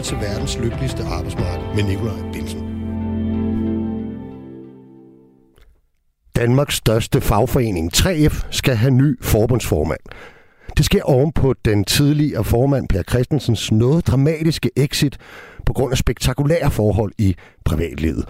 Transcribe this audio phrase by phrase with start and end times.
[0.00, 2.60] lytter til verdens lykkeligste arbejdsmarked med Nikolaj Bilsen.
[6.36, 10.00] Danmarks største fagforening, 3F, skal have ny forbundsformand.
[10.76, 15.18] Det sker oven på den tidligere formand Per Christensens noget dramatiske exit
[15.66, 18.24] på grund af spektakulære forhold i privatlivet.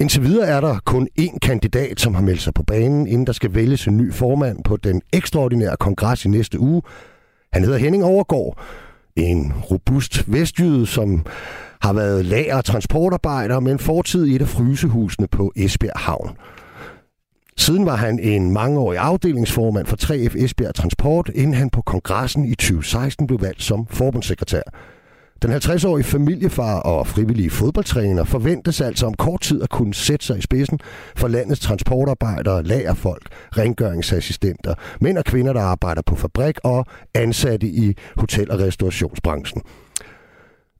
[0.00, 3.32] Indtil videre er der kun én kandidat, som har meldt sig på banen, inden der
[3.32, 6.82] skal vælges en ny formand på den ekstraordinære kongres i næste uge.
[7.52, 8.58] Han hedder Henning Overgaard,
[9.18, 11.26] en robust vestjyde, som
[11.80, 16.36] har været lager- og transportarbejder med en fortid i et af frysehusene på Esbjerg Havn.
[17.56, 22.54] Siden var han en mangeårig afdelingsformand for 3F Esbjerg Transport, inden han på kongressen i
[22.54, 24.62] 2016 blev valgt som forbundssekretær.
[25.42, 30.38] Den 50-årige familiefar og frivillige fodboldtræner forventes altså om kort tid at kunne sætte sig
[30.38, 30.80] i spidsen
[31.16, 37.96] for landets transportarbejdere, lagerfolk, rengøringsassistenter, mænd og kvinder, der arbejder på fabrik og ansatte i
[38.16, 39.62] hotel- og restaurationsbranchen.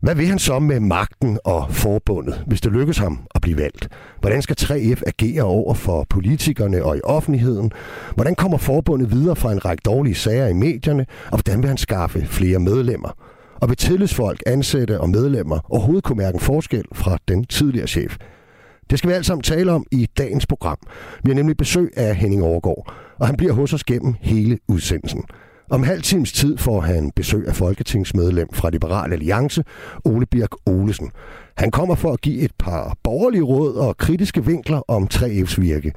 [0.01, 3.89] Hvad vil han så med magten og forbundet, hvis det lykkes ham at blive valgt?
[4.21, 7.73] Hvordan skal 3F agere over for politikerne og i offentligheden?
[8.15, 11.07] Hvordan kommer forbundet videre fra en række dårlige sager i medierne?
[11.31, 13.28] Og hvordan vil han skaffe flere medlemmer?
[13.61, 18.17] Og vil tillidsfolk, ansatte og medlemmer overhovedet kunne mærke en forskel fra den tidligere chef?
[18.91, 20.79] Det skal vi alt sammen tale om i dagens program.
[21.25, 25.25] Vi har nemlig besøg af Henning Overgaard, og han bliver hos os gennem hele udsendelsen.
[25.71, 29.65] Om halv times tid får han besøg af folketingsmedlem fra Liberal Alliance,
[30.05, 31.11] Ole Birk Olesen.
[31.57, 35.93] Han kommer for at give et par borgerlige råd og kritiske vinkler om 3F's virke.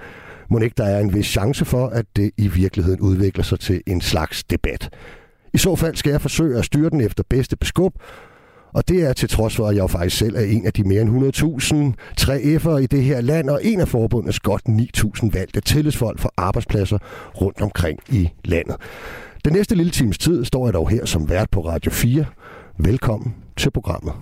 [0.50, 3.81] Må ikke der er en vis chance for, at det i virkeligheden udvikler sig til
[3.88, 4.90] en slags debat.
[5.54, 7.94] I så fald skal jeg forsøge at styre den efter bedste beskub,
[8.74, 10.84] og det er til trods for, at jeg jo faktisk selv er en af de
[10.84, 15.62] mere end 100.000 3F'ere i det her land, og en af forbundets godt 9.000 valgte
[15.62, 16.98] tillidsfolk for arbejdspladser
[17.42, 18.76] rundt omkring i landet.
[19.46, 22.26] Den næste lille times tid står jeg dog her som vært på Radio 4.
[22.78, 24.14] Velkommen til programmet.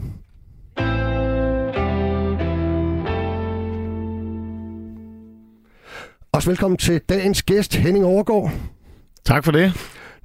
[6.32, 8.52] Også velkommen til dagens gæst, Henning Overgaard.
[9.26, 9.73] Tak for det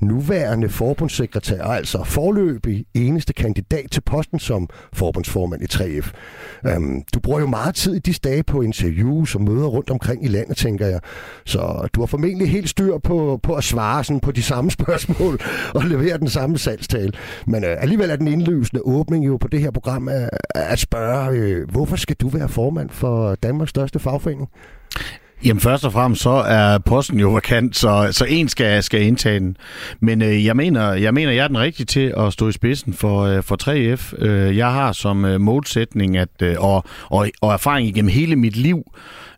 [0.05, 6.11] nuværende forbundssekretær, altså forløbig eneste kandidat til posten som forbundsformand i 3F.
[6.67, 10.25] Øhm, du bruger jo meget tid i de dage på interviews og møder rundt omkring
[10.25, 11.01] i landet, tænker jeg.
[11.45, 15.41] Så du har formentlig helt styr på, på at svare sådan på de samme spørgsmål
[15.75, 17.13] og levere den samme salgstale.
[17.47, 21.39] Men øh, alligevel er den indløsende åbning jo på det her program at, at spørge,
[21.39, 24.49] øh, hvorfor skal du være formand for Danmarks største fagforening?
[25.45, 29.41] Jamen først og fremmest så er posten jo vakant, så, så en skal, skal indtage
[29.41, 29.57] den.
[30.01, 32.95] Men øh, jeg, mener, jeg mener, jeg er den rigtige til at stå i spidsen
[32.95, 34.25] for, øh, for 3F.
[34.25, 38.57] Øh, jeg har som øh, målsætning at, øh, og, og, og erfaring igennem hele mit
[38.57, 38.83] liv,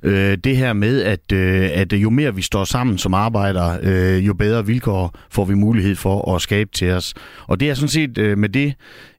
[0.03, 4.27] øh, det her med, at, øh, at jo mere vi står sammen som arbejder, øh,
[4.27, 7.15] jo bedre vilkår får vi mulighed for at skabe til os.
[7.47, 8.75] Og det er sådan set øh, med det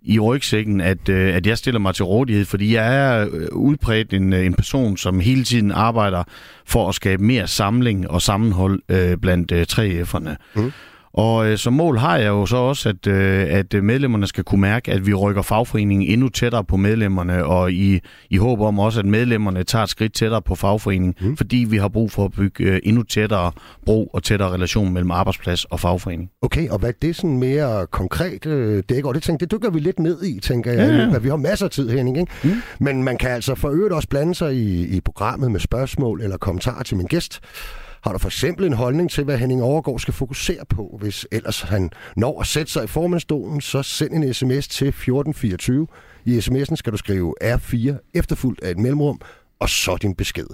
[0.07, 4.13] i rygsækken, at, øh, at jeg stiller mig til rådighed, fordi jeg er øh, udbredt
[4.13, 6.23] en, øh, en person, som hele tiden arbejder
[6.65, 10.35] for at skabe mere samling og sammenhold øh, blandt øh, 3F'erne.
[10.55, 10.71] Mm.
[11.17, 14.61] Og øh, som mål har jeg jo så også, at, øh, at medlemmerne skal kunne
[14.61, 18.99] mærke, at vi rykker fagforeningen endnu tættere på medlemmerne, og i, i håb om også,
[18.99, 21.37] at medlemmerne tager et skridt tættere på fagforeningen, mm.
[21.37, 23.51] fordi vi har brug for at bygge øh, endnu tættere
[23.85, 26.29] bro og tættere relation mellem arbejdsplads og fagforening.
[26.41, 29.99] Okay, og hvad det sådan mere konkret øh, dækker, det, tænker, det dykker vi lidt
[29.99, 30.89] ned i, tænker jeg.
[30.89, 31.17] Ja, ja.
[31.17, 32.31] Vi har masser af tid, Henning, ikke?
[32.43, 32.61] Mm.
[32.79, 36.37] Men man kan altså for øvrigt også blande sig i, i programmet med spørgsmål eller
[36.37, 37.41] kommentarer til min gæst.
[38.03, 41.61] Har du for eksempel en holdning til, hvad Henning Overgaard skal fokusere på, hvis ellers
[41.61, 45.87] han når at sætte sig i formandstolen, så send en sms til 1424.
[46.25, 49.21] I sms'en skal du skrive R4 efterfulgt af et mellemrum,
[49.59, 50.47] og så din besked.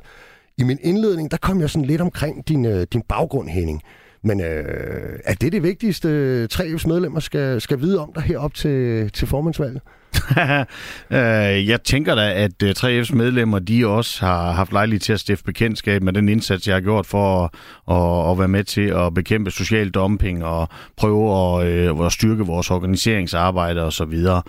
[0.57, 3.81] I min indledning, der kom jeg sådan lidt omkring din, øh, din baggrund, Henning.
[4.23, 8.53] Men øh, er det det vigtigste, øh, tre medlemmer skal, skal vide om dig herop
[8.53, 9.81] til, til formandsvalget?
[11.12, 15.19] Øh, jeg tænker da, at 3F's øh, medlemmer, de også har haft lejlighed til at
[15.19, 17.50] stifte bekendtskab med den indsats, jeg har gjort for at,
[17.91, 22.46] at, at være med til at bekæmpe social dumping og prøve at, øh, at styrke
[22.46, 24.41] vores organiseringsarbejde og så videre.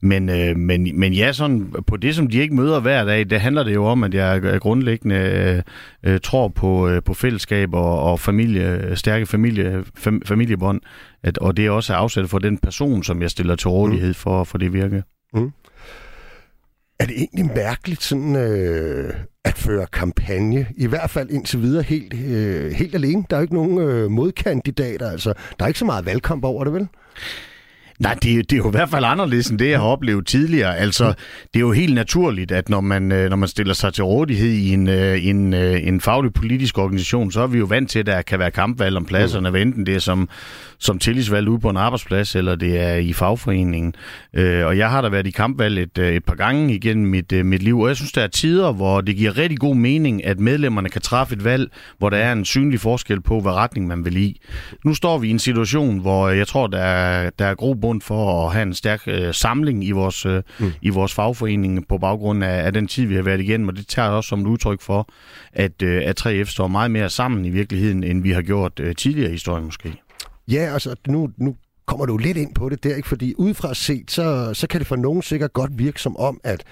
[0.00, 0.26] Men,
[0.56, 3.74] men, men ja, sådan, på det, som de ikke møder hver dag, det handler det
[3.74, 5.62] jo om, at jeg grundlæggende
[6.22, 10.80] tror på, på fællesskab og, og familie, stærke familie, fam, familiebånd.
[11.22, 14.14] At, og det er også afsat for den person, som jeg stiller til rådighed mm.
[14.14, 15.02] for, for det virke.
[15.34, 15.52] Mm.
[17.00, 19.14] Er det egentlig mærkeligt sådan øh,
[19.44, 23.24] at føre kampagne, i hvert fald indtil videre helt, øh, helt alene?
[23.30, 26.64] Der er jo ikke nogen øh, modkandidater, altså der er ikke så meget valgkamp over
[26.64, 26.88] det, vel?
[27.98, 30.76] Nej, det, det er jo i hvert fald anderledes end det, jeg har oplevet tidligere.
[30.76, 31.04] Altså,
[31.54, 34.50] det er jo helt naturligt, at når man, øh, når man stiller sig til rådighed
[34.50, 37.98] i en, øh, en, øh, en faglig politisk organisation, så er vi jo vant til,
[37.98, 39.56] at der kan være kampvalg om pladserne, mm.
[39.56, 40.28] enten det er som,
[40.78, 43.94] som tillidsvalg ude på en arbejdsplads, eller det er i fagforeningen.
[44.34, 47.78] Og jeg har da været i kampvalg et, et par gange igennem mit, mit liv,
[47.80, 51.02] og jeg synes, der er tider, hvor det giver rigtig god mening, at medlemmerne kan
[51.02, 54.40] træffe et valg, hvor der er en synlig forskel på, hvad retning man vil i.
[54.84, 58.46] Nu står vi i en situation, hvor jeg tror, der er, der er grobund for
[58.46, 60.72] at have en stærk øh, samling i vores, øh, mm.
[60.82, 63.86] i vores fagforening på baggrund af, af den tid, vi har været igennem, og det
[63.86, 65.08] tager også som et udtryk for,
[65.52, 68.94] at, øh, at 3F står meget mere sammen i virkeligheden, end vi har gjort øh,
[68.94, 69.94] tidligere i historien måske.
[70.48, 71.56] Ja, altså nu, nu
[71.88, 73.08] kommer du lidt ind på det der, ikke?
[73.08, 76.64] fordi udefra set, så, så kan det for nogen sikkert godt virke som om, at,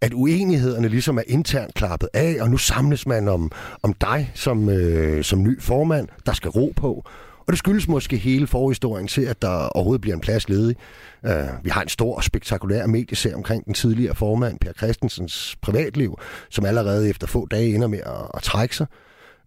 [0.00, 3.52] at uenighederne ligesom er internt klappet af, og nu samles man om,
[3.82, 7.04] om dig som, øh, som ny formand, der skal ro på.
[7.50, 10.76] Og det skyldes måske hele forhistorien til, at der overhovedet bliver en plads ledig.
[11.22, 16.18] Uh, vi har en stor og spektakulær medieserie omkring den tidligere formand, Per Christensens privatliv,
[16.50, 18.86] som allerede efter få dage ender med at, at trække sig.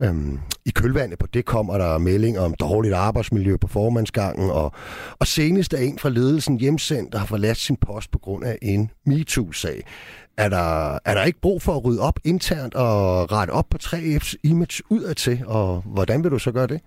[0.03, 4.71] Øhm, I kølvandet på det kommer der melding om dårligt arbejdsmiljø på formandsgangen, og,
[5.19, 8.57] og senest er en fra ledelsen hjemsendt, der har forladt sin post på grund af
[8.61, 9.83] en MeToo-sag.
[10.37, 13.77] Er der, er der ikke brug for at rydde op internt og rette op på
[13.83, 16.81] 3F's image udadtil, og hvordan vil du så gøre det?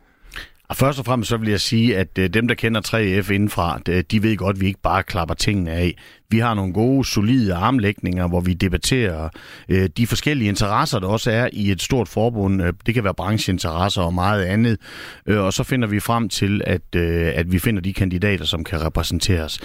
[0.69, 3.79] Og først og fremmest så vil jeg sige, at øh, dem, der kender 3F indenfra,
[4.11, 5.95] de ved godt, at vi ikke bare klapper tingene af.
[6.31, 9.29] Vi har nogle gode, solide armlægninger, hvor vi debatterer
[9.69, 12.63] øh, de forskellige interesser, der også er i et stort forbund.
[12.63, 14.79] Øh, det kan være brancheinteresser og meget andet.
[15.27, 16.97] og så finder vi frem til, at,
[17.35, 19.61] at vi finder de kandidater, som kan repræsenteres.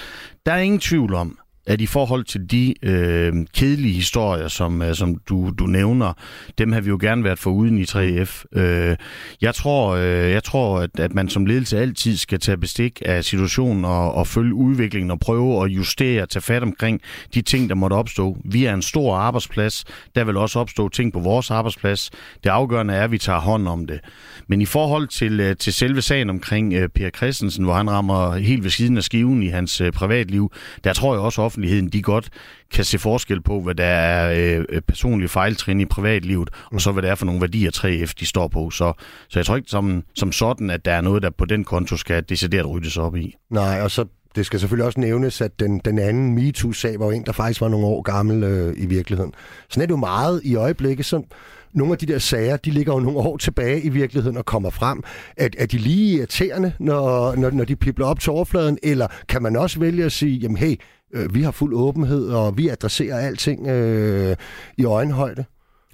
[0.45, 4.95] Der er ingen tvivl om, at i forhold til de øh, kedelige historier, som, øh,
[4.95, 6.13] som du, du nævner,
[6.57, 8.59] dem har vi jo gerne været for uden i 3F.
[8.59, 8.95] Øh,
[9.41, 13.23] jeg tror, øh, jeg tror at, at man som ledelse altid skal tage bestik af
[13.23, 17.01] situationen og, og følge udviklingen og prøve at justere og tage fat omkring
[17.33, 18.37] de ting, der måtte opstå.
[18.45, 19.85] Vi er en stor arbejdsplads.
[20.15, 22.09] Der vil også opstå ting på vores arbejdsplads.
[22.43, 23.99] Det afgørende er, at vi tager hånd om det.
[24.47, 28.37] Men i forhold til, øh, til selve sagen omkring øh, Per Christensen, hvor han rammer
[28.37, 30.51] helt ved siden af skiven i hans øh, privatliv,
[30.83, 32.29] der tror jeg også offentligheden, de godt
[32.73, 36.75] kan se forskel på, hvad der er øh, øh personlige fejltrin i privatlivet, mm.
[36.75, 38.69] og så hvad det er for nogle værdier 3F de står på.
[38.69, 38.93] Så,
[39.29, 41.97] så jeg tror ikke som, som sådan, at der er noget, der på den konto
[41.97, 43.35] skal decideret ryddes op i.
[43.49, 44.05] Nej, og så
[44.35, 47.69] det skal selvfølgelig også nævnes, at den, den anden MeToo-sag var en, der faktisk var
[47.69, 49.33] nogle år gammel øh, i virkeligheden.
[49.69, 51.23] Sådan er det jo meget i øjeblikket, så
[51.73, 54.69] nogle af de der sager, de ligger jo nogle år tilbage i virkeligheden og kommer
[54.69, 55.03] frem.
[55.37, 59.43] Er, er de lige irriterende, når, når, når de pipler op til overfladen, eller kan
[59.43, 60.75] man også vælge at sige, jamen hey,
[61.13, 64.35] øh, vi har fuld åbenhed, og vi adresserer alting øh,
[64.77, 65.45] i øjenhøjde?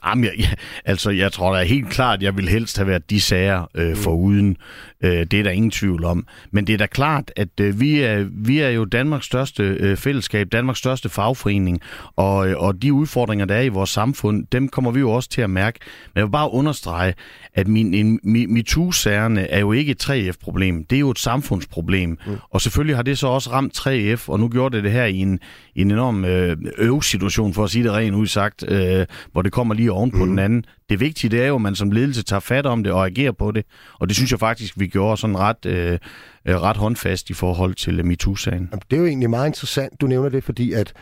[0.09, 0.49] Jamen, jeg, ja,
[0.85, 3.89] altså, jeg tror da helt klart, at jeg vil helst have været de sager øh,
[3.89, 3.95] mm.
[3.95, 4.57] foruden.
[5.03, 6.27] Øh, det er der ingen tvivl om.
[6.51, 9.97] Men det er da klart, at øh, vi, er, vi er jo Danmarks største øh,
[9.97, 11.81] fællesskab, Danmarks største fagforening,
[12.15, 15.29] og, øh, og de udfordringer, der er i vores samfund, dem kommer vi jo også
[15.29, 15.79] til at mærke.
[16.13, 17.13] Men jeg vil bare understrege,
[17.53, 18.19] at min, en,
[18.53, 20.83] MeToo-sagerne er jo ikke et 3F-problem.
[20.83, 22.09] Det er jo et samfundsproblem.
[22.09, 22.37] Mm.
[22.49, 25.17] Og selvfølgelig har det så også ramt 3F, og nu gjorde det det her i
[25.17, 25.39] en,
[25.77, 29.91] en enorm øh, øvsituation, for at sige det rent udsagt, øh, hvor det kommer lige
[29.91, 30.29] oven på mm.
[30.29, 30.65] den anden.
[30.89, 33.31] Det vigtige det er jo, at man som ledelse tager fat om det og agerer
[33.31, 33.65] på det.
[33.99, 35.99] Og det synes jeg faktisk, vi gjorde sådan ret, øh,
[36.47, 38.69] øh ret håndfast i forhold til MeToo-sagen.
[38.91, 40.93] Det er jo egentlig meget interessant, du nævner det, fordi at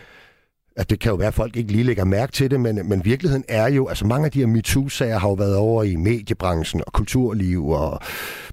[0.78, 3.06] at det kan jo være, at folk ikke lige lægger mærke til det, men, men
[3.06, 6.82] virkeligheden er jo, altså mange af de her MeToo-sager har jo været over i mediebranchen
[6.88, 8.00] og kulturliv og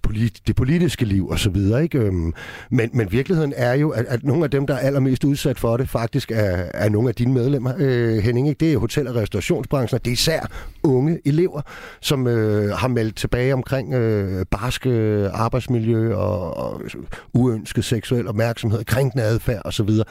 [0.02, 1.98] polit, det politiske liv og så videre, ikke?
[1.98, 2.32] Øhm,
[2.70, 5.76] men, men virkeligheden er jo, at, at nogle af dem, der er allermest udsat for
[5.76, 8.58] det, faktisk er, er nogle af dine medlemmer, øh, Henning, ikke?
[8.58, 10.40] Det er hotel- og restaurationsbranchen, og det er især
[10.82, 11.60] unge elever,
[12.00, 14.90] som øh, har meldt tilbage omkring øh, barske
[15.32, 16.82] arbejdsmiljø og, og
[17.32, 20.04] uønsket seksuel opmærksomhed, krænkende adfærd og så videre.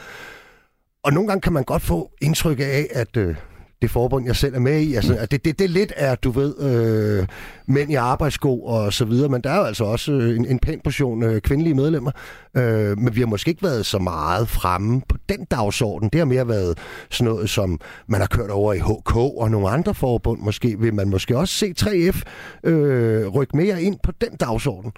[1.04, 3.36] Og nogle gange kan man godt få indtryk af, at øh,
[3.82, 6.30] det forbund, jeg selv er med i, altså, at det, det, det lidt er, du
[6.30, 7.26] ved, øh,
[7.66, 10.58] mænd i arbejdssko og så videre, men der er jo altså også øh, en, en
[10.58, 12.10] pæn portion øh, kvindelige medlemmer.
[12.56, 16.08] Øh, men vi har måske ikke været så meget fremme på den dagsorden.
[16.08, 16.78] Det har mere været
[17.10, 20.40] sådan noget, som man har kørt over i HK og nogle andre forbund.
[20.40, 22.22] Måske vil man måske også se 3F
[22.64, 24.92] øh, rykke mere ind på den dagsorden.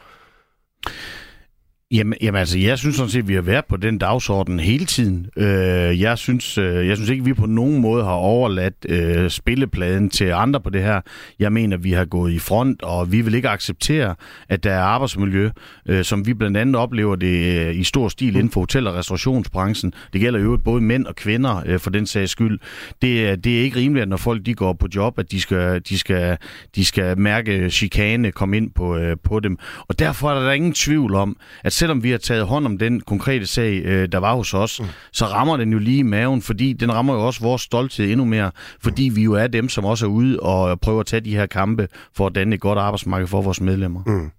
[1.95, 4.85] Jamen, jamen altså, jeg synes sådan set, at vi har været på den dagsorden hele
[4.85, 5.27] tiden.
[5.37, 9.31] Øh, jeg, synes, øh, jeg synes ikke, at vi på nogen måde har overladt øh,
[9.31, 11.01] spillepladen til andre på det her.
[11.39, 14.15] Jeg mener, at vi har gået i front, og vi vil ikke acceptere,
[14.49, 15.51] at der er arbejdsmiljø,
[15.89, 18.95] øh, som vi blandt andet oplever det øh, i stor stil inden for hotel- og
[18.95, 19.93] restaurationsbranchen.
[20.13, 22.59] Det gælder jo både mænd og kvinder øh, for den sags skyld.
[23.03, 25.41] Det, øh, det er ikke rimeligt, at når folk de går på job, at de
[25.41, 26.39] skal, de skal,
[26.77, 29.59] de skal mærke chikane komme ind på, øh, på dem.
[29.89, 33.01] Og derfor er der ingen tvivl om, at selvom vi har taget hånd om den
[33.01, 34.87] konkrete sag, øh, der var hos os, mm.
[35.13, 38.25] så rammer den jo lige i maven, fordi den rammer jo også vores stolthed endnu
[38.25, 38.51] mere,
[38.81, 41.47] fordi vi jo er dem, som også er ude og prøver at tage de her
[41.47, 44.03] kampe for at danne et godt arbejdsmarked for vores medlemmer.
[44.07, 44.31] Mm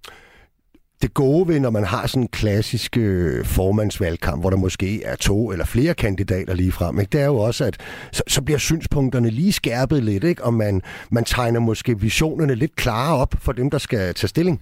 [1.02, 5.16] det gode ved, når man har sådan en klassisk øh, formandsvalgkamp, hvor der måske er
[5.16, 7.10] to eller flere kandidater lige frem, ikke?
[7.10, 7.78] det er jo også, at
[8.12, 10.44] så, så bliver synspunkterne lige skærpet lidt, ikke?
[10.44, 14.62] og man, man tegner måske visionerne lidt klarere op for dem, der skal tage stilling.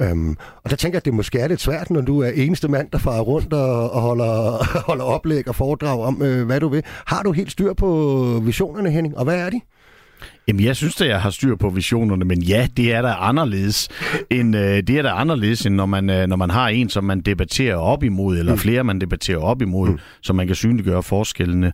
[0.00, 2.68] Øhm, og der tænker jeg, at det måske er lidt svært, når du er eneste
[2.68, 6.68] mand, der farer rundt og, og holder, holder oplæg og foredrag om, øh, hvad du
[6.68, 6.82] vil.
[6.86, 9.60] Har du helt styr på visionerne, Henning, og hvad er de?
[10.48, 13.88] Jamen, jeg synes, at jeg har styr på visionerne, men ja, det er da anderledes,
[14.30, 17.04] end, øh, det er da anderledes, end når man, øh, når man har en, som
[17.04, 18.58] man debatterer op imod, eller mm.
[18.58, 19.98] flere, man debatterer op imod, mm.
[20.22, 21.72] så man kan synliggøre forskellene.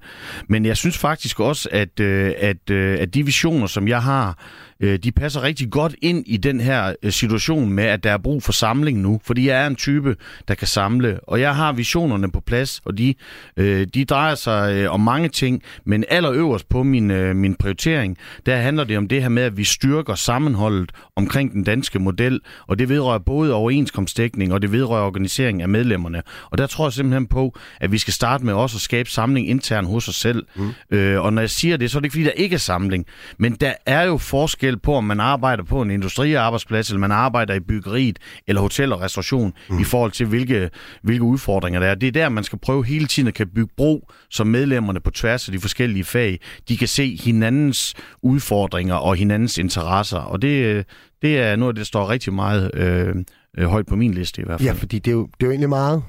[0.48, 4.38] Men jeg synes faktisk også, at, øh, at, øh, at de visioner, som jeg har,
[4.80, 8.18] øh, de passer rigtig godt ind i den her øh, situation med, at der er
[8.18, 9.20] brug for samling nu.
[9.24, 10.16] Fordi jeg er en type,
[10.48, 13.14] der kan samle, og jeg har visionerne på plads, og de,
[13.56, 18.16] øh, de drejer sig øh, om mange ting, men allerøverst på min, øh, min prioritering,
[18.46, 22.40] der handler det om det her med, at vi styrker sammenholdet omkring den danske model,
[22.66, 26.22] og det vedrører både overenskomstdækning, og det vedrører organisering af medlemmerne.
[26.50, 29.48] Og der tror jeg simpelthen på, at vi skal starte med også at skabe samling
[29.48, 30.46] internt hos os selv.
[30.56, 30.70] Mm.
[30.90, 33.06] Øh, og når jeg siger det, så er det ikke fordi, der ikke er samling,
[33.38, 37.54] men der er jo forskel på, om man arbejder på en industriarbejdsplads, eller man arbejder
[37.54, 39.80] i byggeriet, eller hotel og restauration, mm.
[39.80, 40.70] i forhold til, hvilke,
[41.02, 41.94] hvilke udfordringer der er.
[41.94, 45.10] Det er der, man skal prøve hele tiden at kan bygge bro, så medlemmerne på
[45.10, 48.47] tværs af de forskellige fag, de kan se hinandens udfordringer
[48.94, 50.18] og hinandens interesser.
[50.18, 50.84] Og det,
[51.22, 53.14] det er noget, der står rigtig meget øh,
[53.58, 54.68] øh, højt på min liste i hvert fald.
[54.68, 56.02] Ja, fordi det er jo, det er jo egentlig meget,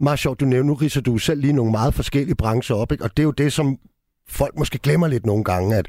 [0.00, 0.66] meget sjovt, du nævner.
[0.66, 3.04] Nu riser du selv lige nogle meget forskellige brancher op, ikke?
[3.04, 3.78] og det er jo det, som
[4.28, 5.86] folk måske glemmer lidt nogle gange, at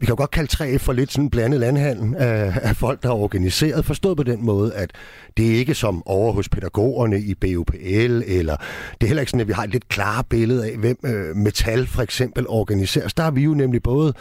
[0.00, 3.02] vi kan jo godt kalde 3F for lidt sådan en blandet landhandel af, af folk,
[3.02, 4.90] der er organiseret, forstået på den måde, at
[5.36, 8.56] det er ikke som over hos pædagogerne i BUPL, eller
[9.00, 11.36] det er heller ikke sådan, at vi har et lidt klare billede af, hvem øh,
[11.36, 13.14] Metal for eksempel organiseres.
[13.14, 14.12] Der er vi jo nemlig både,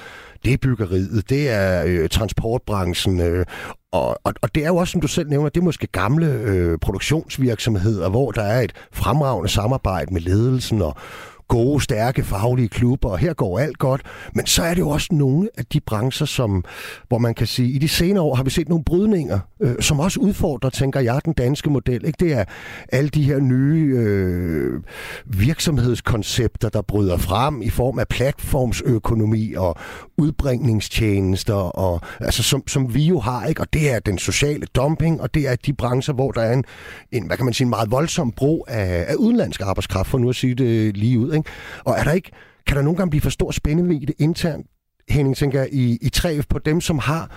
[0.46, 3.46] det er byggeriet, det er øh, transportbranchen, øh,
[3.91, 6.25] og, og, og det er jo også, som du selv nævner, det er måske gamle
[6.25, 10.96] øh, produktionsvirksomheder, hvor der er et fremragende samarbejde med ledelsen og
[11.47, 14.01] gode, stærke, faglige klubber, og her går alt godt.
[14.33, 16.63] Men så er det jo også nogle af de brancher, som,
[17.07, 19.99] hvor man kan sige, i de senere år har vi set nogle brydninger, øh, som
[19.99, 22.05] også udfordrer, tænker jeg, den danske model.
[22.05, 22.17] Ikke?
[22.19, 22.43] Det er
[22.91, 24.81] alle de her nye øh,
[25.25, 29.75] virksomhedskoncepter, der bryder frem i form af platformsøkonomi og
[30.17, 33.45] udbringningstjenester, og, altså, som, som vi jo har.
[33.45, 33.61] Ikke?
[33.61, 36.63] Og det er den sociale dumping, og det er de brancher, hvor der er en,
[37.11, 40.29] en hvad kan man sige, en meget voldsom brug af, af udenlandsk arbejdskraft, for nu
[40.29, 41.37] at sige det lige ud.
[41.38, 41.50] Ikke?
[41.84, 42.32] Og er der ikke,
[42.67, 44.67] kan der nogle gange blive for stor spændevidde internt,
[45.10, 47.32] Henning, tænker jeg, i, i 3F på dem, som har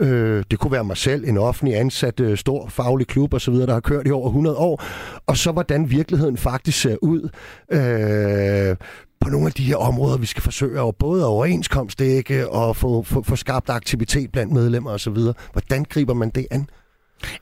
[0.00, 3.72] Øh, det kunne være mig selv, en offentlig ansat, øh, stor faglig klub osv., der
[3.72, 4.82] har kørt i over 100 år.
[5.26, 7.28] Og så hvordan virkeligheden faktisk ser ud
[7.72, 8.76] øh,
[9.20, 13.22] på nogle af de her områder, vi skal forsøge at både overenskomstdække og få, få,
[13.22, 15.16] få skabt aktivitet blandt medlemmer osv.
[15.52, 16.66] Hvordan griber man det an?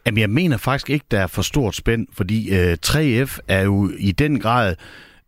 [0.06, 3.90] Jamen, jeg mener faktisk ikke, der er for stort spænd, fordi øh, 3F er jo
[3.98, 4.74] i den grad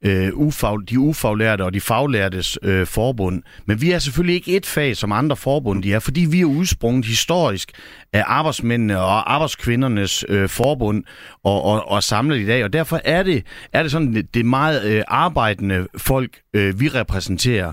[0.03, 3.43] øh, ufag, de ufaglærte og de faglærtes øh, forbund.
[3.67, 6.45] Men vi er selvfølgelig ikke et fag, som andre forbund de er, fordi vi er
[6.45, 7.73] udsprunget historisk
[8.13, 11.05] af arbejdsmændene og arbejdskvindernes øh, forbund
[11.45, 12.65] og, og, og samlet i dag.
[12.65, 16.89] Og derfor er det, er det sådan, det, er meget øh, arbejdende folk, øh, vi
[16.89, 17.73] repræsenterer.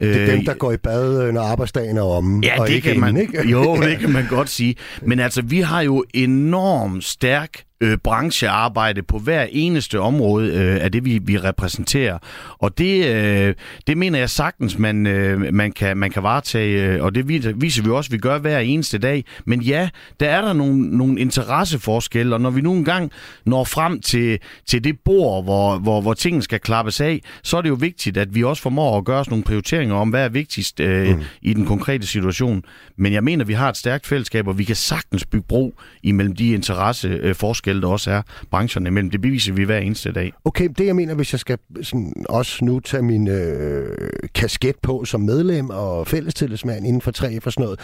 [0.00, 2.42] Det er dem, øh, der går i bad, øh, når arbejdsdagen er om.
[2.42, 3.48] Ja, og det ikke kan man, ikke?
[3.48, 4.74] jo, det kan man godt sige.
[5.02, 10.92] Men altså, vi har jo enormt stærk øh, branchearbejde på hver eneste område øh, af
[10.92, 12.18] det, vi, vi repræsenterer.
[12.58, 13.54] Og det, øh,
[13.86, 17.28] det mener jeg sagtens, man, øh, man, kan, man kan varetage, øh, og det
[17.60, 19.24] viser vi også, at vi gør hver eneste dag.
[19.44, 19.88] Men ja,
[20.20, 23.05] der er der nogle, nogle interesseforskelle, og når vi nu engang
[23.44, 27.62] når frem til, til det bord, hvor, hvor, hvor tingene skal klappes af, så er
[27.62, 30.28] det jo vigtigt, at vi også formår at gøre os nogle prioriteringer om, hvad er
[30.28, 31.22] vigtigst øh, mm.
[31.42, 32.64] i den konkrete situation.
[32.96, 36.36] Men jeg mener, vi har et stærkt fællesskab, og vi kan sagtens bygge bro imellem
[36.36, 39.10] de interesseforskelle, forskel, der også er brancherne imellem.
[39.10, 40.32] Det beviser vi hver eneste dag.
[40.44, 43.96] Okay, det jeg mener, hvis jeg skal sådan, også nu tage min øh,
[44.34, 47.80] kasket på som medlem og fællestillidsmand inden for 3 for sådan noget,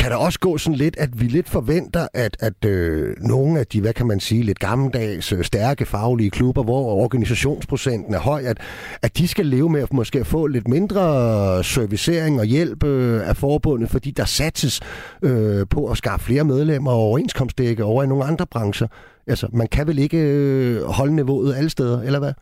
[0.00, 3.66] kan der også gå sådan lidt, at vi lidt forventer, at, at øh, nogle af
[3.66, 8.42] de, hvad kan man sige, lidt gammeldags, øh, stærke faglige klubber, hvor organisationsprocenten er høj,
[8.46, 8.58] at,
[9.02, 13.36] at de skal leve med at måske få lidt mindre servicering og hjælp øh, af
[13.36, 14.80] forbundet, fordi der satses
[15.22, 18.86] øh, på at skaffe flere medlemmer og overenskomstdække over i nogle andre brancher.
[19.26, 22.32] Altså, man kan vel ikke øh, holde niveauet alle steder, eller hvad?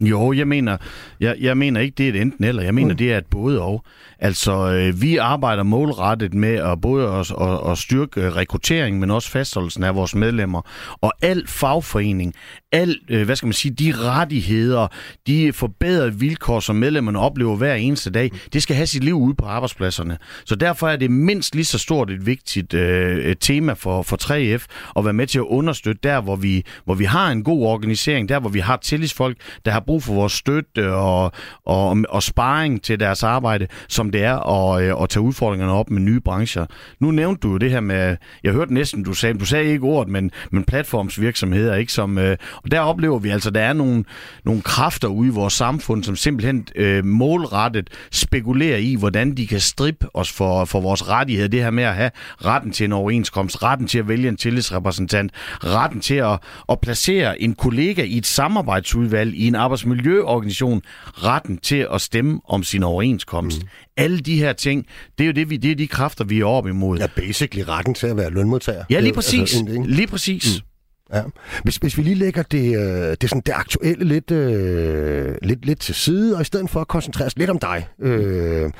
[0.00, 0.76] Jo, jeg mener,
[1.20, 2.62] jeg, jeg mener ikke, det er et enten eller.
[2.62, 2.96] Jeg mener, mm.
[2.96, 3.84] det er et både og.
[4.18, 9.30] Altså, øh, vi arbejder målrettet med at både at, at, at styrke rekruttering, men også
[9.30, 10.62] fastholdelsen af vores medlemmer.
[11.00, 12.34] Og al fagforening,
[12.72, 14.86] al, øh, hvad skal man sige, de rettigheder,
[15.26, 19.34] de forbedrede vilkår, som medlemmerne oplever hver eneste dag, det skal have sit liv ude
[19.34, 20.18] på arbejdspladserne.
[20.44, 24.66] Så derfor er det mindst lige så stort et vigtigt øh, tema for, for 3F
[24.96, 28.28] at være med til at understøtte der, hvor vi, hvor vi har en god organisering,
[28.28, 31.32] der hvor vi har tillidsfolk, der har brug for vores støtte og,
[31.66, 35.90] og, og sparring til deres arbejde, som det er at, øh, at tage udfordringerne op
[35.90, 36.66] med nye brancher.
[37.00, 39.84] Nu nævnte du jo det her med, jeg hørte næsten, du sagde, du sagde ikke
[39.84, 43.72] ordet, men, men platformsvirksomheder, ikke som, øh, og der oplever vi altså, at der er
[43.72, 44.04] nogle,
[44.44, 49.60] nogle kræfter ude i vores samfund, som simpelthen øh, målrettet spekulerer i, hvordan de kan
[49.60, 51.48] strippe os for, for vores rettigheder.
[51.48, 52.10] Det her med at have
[52.44, 55.32] retten til en overenskomst, retten til at vælge en tillidsrepræsentant,
[55.64, 56.38] retten til at,
[56.68, 62.62] at placere en kollega i et samarbejdsudvalg i en arbejdsmiljøorganisation, retten til at stemme om
[62.62, 63.62] sin overenskomst.
[63.62, 63.68] Mm.
[63.96, 64.86] Alle de her ting,
[65.18, 66.98] det er jo det, vi, det er de kræfter, vi er op imod.
[66.98, 68.84] Ja, basically retten til at være lønmodtager.
[68.90, 69.40] Ja, lige præcis.
[69.40, 70.62] Altså, lige præcis.
[70.62, 70.69] Mm.
[71.14, 71.22] Ja.
[71.62, 75.80] Hvis, hvis vi lige lægger det, øh, det, sådan, det aktuelle lidt, øh, lidt, lidt
[75.80, 77.88] til side, og i stedet for at koncentrere os lidt om dig.
[77.98, 78.70] Øh,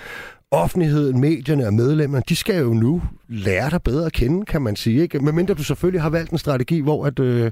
[0.52, 4.76] offentligheden, medierne og medlemmerne, de skal jo nu lære dig bedre at kende, kan man
[4.76, 5.02] sige.
[5.02, 5.18] Ikke?
[5.18, 7.50] Medmindre du selvfølgelig har valgt en strategi, hvor at, øh,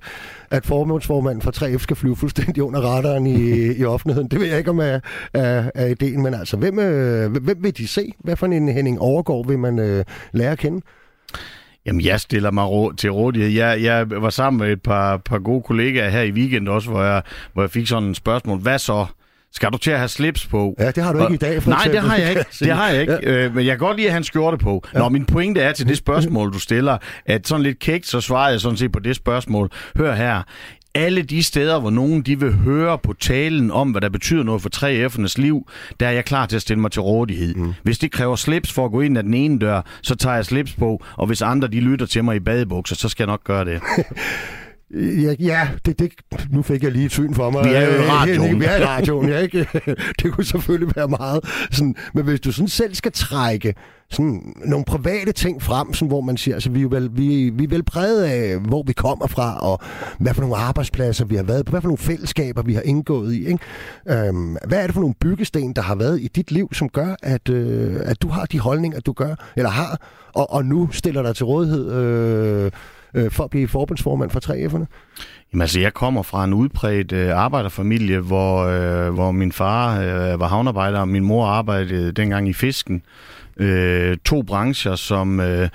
[0.51, 4.29] at formålsformanden for 3F skal flyve fuldstændig under radaren i, i offentligheden.
[4.29, 5.01] Det ved jeg ikke, om er,
[5.35, 8.13] er, er ideen, men altså, hvem, øh, hvem vil de se?
[8.19, 10.81] Hvad for en Henning overgår vil man øh, lære at kende?
[11.89, 13.51] Jamen, jeg stiller mig rå- til rådighed.
[13.51, 17.03] Jeg, jeg var sammen med et par, par gode kollegaer her i weekend også, hvor
[17.03, 18.59] jeg, hvor jeg fik sådan et spørgsmål.
[18.59, 19.07] Hvad så?
[19.53, 20.75] Skal du til at have slips på?
[20.79, 22.01] Ja, det har du ikke i dag, for Nej, eksempel.
[22.03, 22.45] det har jeg ikke.
[22.61, 23.13] Det har jeg ikke.
[23.23, 23.31] Ja.
[23.31, 24.85] Øh, men jeg kan godt lide at have en skjorte på.
[24.95, 24.99] Ja.
[24.99, 28.51] Nå, min pointe er til det spørgsmål, du stiller, at sådan lidt kægt, så svarer
[28.51, 29.71] jeg sådan set på det spørgsmål.
[29.97, 30.43] Hør her
[30.99, 34.63] alle de steder, hvor nogen de vil høre på talen om, hvad der betyder noget
[34.63, 35.67] for 3F'ernes liv,
[36.01, 37.55] der er jeg klar til at stille mig til rådighed.
[37.55, 37.75] Mm.
[37.83, 40.45] Hvis det kræver slips for at gå ind ad den ene dør, så tager jeg
[40.45, 43.45] slips på, og hvis andre de lytter til mig i badebukser, så skal jeg nok
[43.45, 43.81] gøre det.
[44.95, 46.13] Ja, ja det, det,
[46.51, 47.65] nu fik jeg lige et syn for mig.
[47.65, 48.61] Vi er jo i radioen.
[48.61, 49.67] Vi er i radioen, ja, ikke?
[50.23, 53.75] Det kunne selvfølgelig være meget sådan, men hvis du sådan selv skal trække
[54.11, 57.65] sådan nogle private ting frem, sådan, hvor man siger, altså vi er, vel, vi, vi
[57.65, 59.81] er vel præget af, hvor vi kommer fra, og
[60.19, 63.35] hvad for nogle arbejdspladser vi har været på, hvad for nogle fællesskaber vi har indgået
[63.35, 63.47] i.
[63.47, 63.59] Ikke?
[64.09, 67.15] Øhm, hvad er det for nogle byggesten, der har været i dit liv, som gør,
[67.23, 70.01] at, øh, at du har de holdninger, du gør, eller har,
[70.35, 72.71] og, og nu stiller dig til rådighed øh,
[73.15, 74.87] øh, for at blive forbundsformand for 3F'erne?
[75.53, 80.41] Jamen altså, jeg kommer fra en udbredt øh, arbejderfamilie, hvor, øh, hvor min far øh,
[80.41, 83.03] var havnarbejder, og min mor arbejdede dengang i fisken.
[83.57, 85.41] Øh, to brancher, som...
[85.41, 85.69] Øh,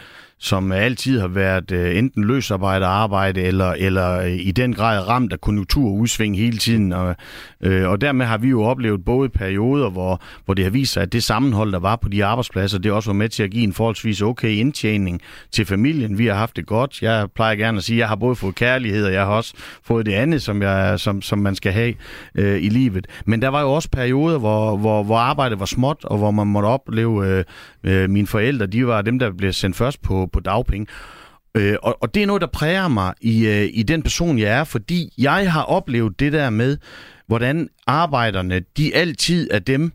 [0.43, 5.33] som altid har været øh, enten løsarbejde arbejde, eller, eller øh, i den grad ramt
[5.33, 6.93] af konjunkturudsving hele tiden.
[6.93, 7.15] Og,
[7.61, 11.03] øh, og dermed har vi jo oplevet både perioder, hvor, hvor det har vist sig,
[11.03, 13.63] at det sammenhold, der var på de arbejdspladser, det også var med til at give
[13.63, 16.17] en forholdsvis okay indtjening til familien.
[16.17, 17.01] Vi har haft det godt.
[17.01, 19.53] Jeg plejer gerne at sige, at jeg har både fået kærlighed, og jeg har også
[19.83, 21.93] fået det andet, som, jeg, som, som man skal have
[22.35, 23.07] øh, i livet.
[23.25, 26.47] Men der var jo også perioder, hvor, hvor, hvor arbejdet var småt, og hvor man
[26.47, 27.43] måtte opleve, øh,
[27.83, 30.87] øh, mine forældre, de var dem, der blev sendt først på på dagpenge.
[31.55, 34.49] Øh, og, og det er noget, der præger mig i, øh, i den person, jeg
[34.51, 36.77] er, fordi jeg har oplevet det der med,
[37.27, 39.91] hvordan arbejderne, de altid er dem,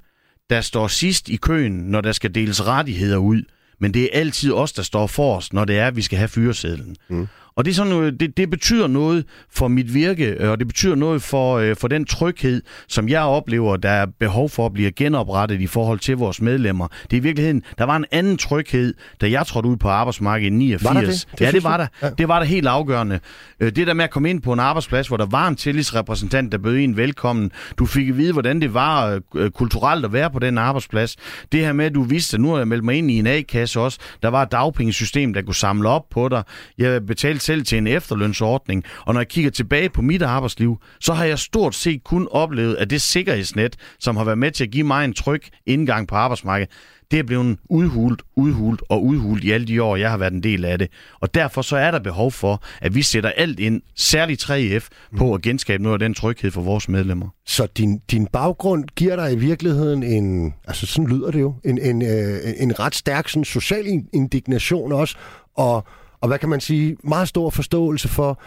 [0.51, 3.43] der står sidst i køen, når der skal deles rettigheder ud.
[3.81, 6.29] Men det er altid os, der står forrest, når det er, at vi skal have
[6.29, 6.97] fyresedlen.
[7.09, 7.29] Mm.
[7.59, 10.67] Og det, er sådan noget, det, det betyder noget for mit virke, øh, og det
[10.67, 14.73] betyder noget for, øh, for den tryghed, som jeg oplever, der er behov for at
[14.73, 16.89] blive genoprettet i forhold til vores medlemmer.
[17.03, 20.53] Det er i virkeligheden, der var en anden tryghed, da jeg trådte ud på arbejdsmarkedet
[20.53, 20.95] i 89.
[20.95, 21.27] Var det?
[21.39, 21.87] det ja, det var der.
[22.03, 22.11] Ja.
[22.19, 23.21] Det var der helt afgørende.
[23.61, 26.53] Øh, det der med at komme ind på en arbejdsplads, hvor der var en tillidsrepræsentant,
[26.53, 27.51] der bød en velkommen.
[27.79, 29.21] Du fik at vide, hvordan det var
[29.55, 31.17] kulturelt at være på den arbejdsplads.
[31.53, 33.27] Det her med, at du vidste, at nu har jeg meldt mig ind i en
[33.27, 33.99] A-kasse også.
[34.23, 36.43] Der var et dagpengesystem, der kunne samle op på dig.
[36.79, 41.13] Jeg betalte selv til en efterlønsordning, og når jeg kigger tilbage på mit arbejdsliv, så
[41.13, 44.71] har jeg stort set kun oplevet, at det sikkerhedsnet, som har været med til at
[44.71, 46.71] give mig en tryg indgang på arbejdsmarkedet,
[47.11, 50.43] det er blevet udhult, udhult og udhult i alle de år, jeg har været en
[50.43, 50.89] del af det.
[51.21, 55.35] Og derfor så er der behov for, at vi sætter alt ind, særligt 3F, på
[55.35, 57.29] at genskabe noget af den tryghed for vores medlemmer.
[57.47, 61.79] Så din, din baggrund giver dig i virkeligheden en, altså sådan lyder det jo, en,
[61.79, 65.17] en, øh, en ret stærk sådan social indignation også,
[65.55, 65.87] og
[66.21, 68.43] og hvad kan man sige, meget stor forståelse for,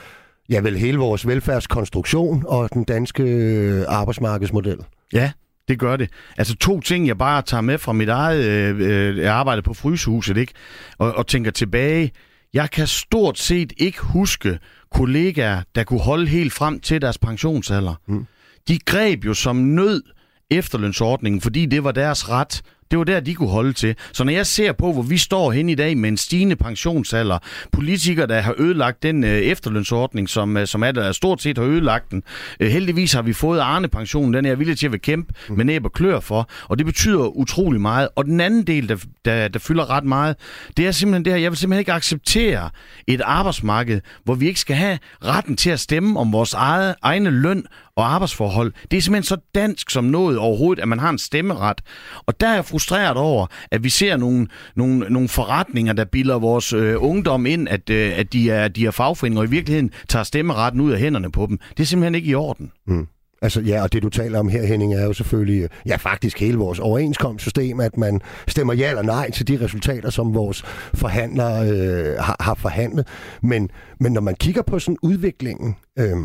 [0.50, 4.78] ja vel hele vores velfærdskonstruktion og den danske øh, arbejdsmarkedsmodel.
[5.14, 5.32] Ja,
[5.68, 6.10] det gør det.
[6.38, 10.38] Altså to ting, jeg bare tager med fra mit eget øh, øh arbejde på Frysehuset,
[10.38, 10.54] ikke?
[10.98, 12.12] Og, og tænker tilbage.
[12.54, 14.60] Jeg kan stort set ikke huske
[14.92, 17.96] kollegaer, der kunne holde helt frem til deres pensionsalder.
[18.08, 18.26] Mm.
[18.68, 20.04] de greb jo som nød
[20.50, 23.96] efterlønsordningen, fordi det var deres ret det var der, de kunne holde til.
[24.14, 27.38] Så når jeg ser på, hvor vi står hen i dag med en stigende pensionsalder,
[27.72, 31.66] politikere, der har ødelagt den øh, efterlønsordning, som, øh, som er der stort set har
[31.66, 32.24] ødelagt den.
[32.60, 35.58] Øh, heldigvis har vi fået Arne-pensionen, den er jeg villig til at kæmpe mm.
[35.58, 38.10] med næb og klør for, og det betyder utrolig meget.
[38.16, 40.36] Og den anden del, der, der, der fylder ret meget,
[40.78, 42.70] det er simpelthen det her, jeg vil simpelthen ikke acceptere
[43.08, 47.30] et arbejdsmarked, hvor vi ikke skal have retten til at stemme om vores eget, egne
[47.30, 48.74] løn og arbejdsforhold.
[48.92, 51.82] Det er simpelthen så dansk som noget overhovedet, at man har en stemmeret.
[52.26, 56.40] Og der er jeg frustreret over, at vi ser nogle, nogle, nogle forretninger, der bilder
[56.40, 59.92] vores øh, ungdom ind, at, øh, at de, er, de er fagforeninger, og i virkeligheden
[60.10, 61.60] tager stemmeretten ud af hænderne på dem.
[61.78, 62.72] Det er simpelthen ikke i orden.
[62.88, 63.08] Mm.
[63.44, 66.58] Altså ja, og det du taler om her, Henning, er jo selvfølgelig, ja faktisk hele
[66.58, 72.18] vores overenskomstsystem, at man stemmer ja eller nej til de resultater, som vores forhandlere øh,
[72.20, 73.08] har, har forhandlet.
[73.42, 76.18] Men, men når man kigger på sådan udviklingen øh,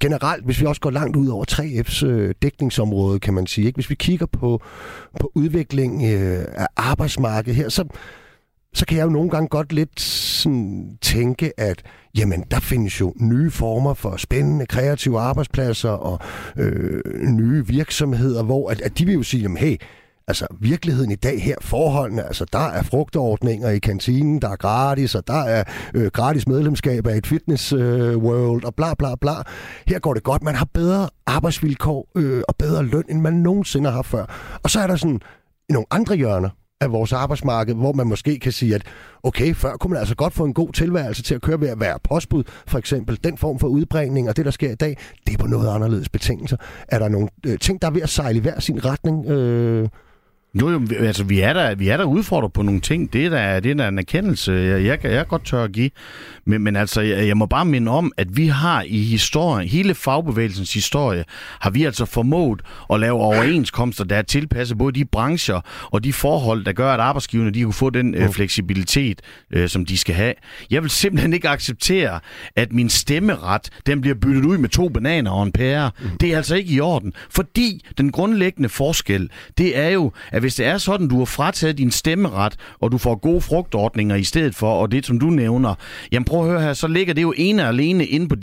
[0.00, 3.76] generelt, hvis vi også går langt ud over 3F's øh, dækningsområde, kan man sige, ikke?
[3.76, 4.62] hvis vi kigger på,
[5.20, 7.84] på udviklingen øh, af arbejdsmarkedet her, så
[8.76, 11.82] så kan jeg jo nogle gange godt lidt sådan tænke, at
[12.18, 16.18] jamen, der findes jo nye former for spændende, kreative arbejdspladser og
[16.56, 19.76] øh, nye virksomheder, hvor at, at de vil jo sige, jamen, hey,
[20.28, 25.14] altså virkeligheden i dag her, forholdene, altså der er frugtordninger i kantinen, der er gratis,
[25.14, 29.34] og der er øh, gratis medlemskab af et fitness øh, world, og bla bla bla.
[29.86, 33.90] Her går det godt, man har bedre arbejdsvilkår øh, og bedre løn, end man nogensinde
[33.90, 34.58] har før.
[34.62, 35.20] Og så er der sådan
[35.68, 36.48] nogle andre hjørner,
[36.80, 38.82] af vores arbejdsmarked, hvor man måske kan sige, at
[39.22, 41.80] okay, før kunne man altså godt få en god tilværelse til at køre ved at
[41.80, 43.18] være postbud, for eksempel.
[43.24, 46.08] Den form for udbringning og det, der sker i dag, det er på noget anderledes
[46.08, 46.56] betingelser.
[46.88, 49.26] Er der nogle øh, ting, der er ved at sejle i hver sin retning?
[49.26, 49.88] Øh
[50.60, 53.12] jo, jo, altså vi er der, vi er der udfordret på nogle ting.
[53.12, 55.90] Det er der, det er der en erkendelse, jeg, jeg, jeg godt tør at give.
[56.44, 59.94] Men, men altså, jeg, jeg må bare minde om, at vi har i historien, hele
[59.94, 61.24] fagbevægelsens historie,
[61.60, 62.60] har vi altså formået
[62.92, 67.00] at lave overenskomster, der er tilpasset både de brancher og de forhold, der gør, at
[67.00, 70.34] arbejdsgiverne de kunne få den øh, fleksibilitet, øh, som de skal have.
[70.70, 72.20] Jeg vil simpelthen ikke acceptere,
[72.56, 75.90] at min stemmeret, den bliver byttet ud med to bananer og en pære.
[76.00, 76.08] Mm.
[76.20, 77.12] Det er altså ikke i orden.
[77.30, 81.78] Fordi den grundlæggende forskel, det er jo, at hvis det er sådan, du har frataget
[81.78, 85.74] din stemmeret, og du får gode frugtordninger i stedet for, og det som du nævner,
[86.12, 88.36] jamen prøv at høre her, så ligger det jo ene og alene inde på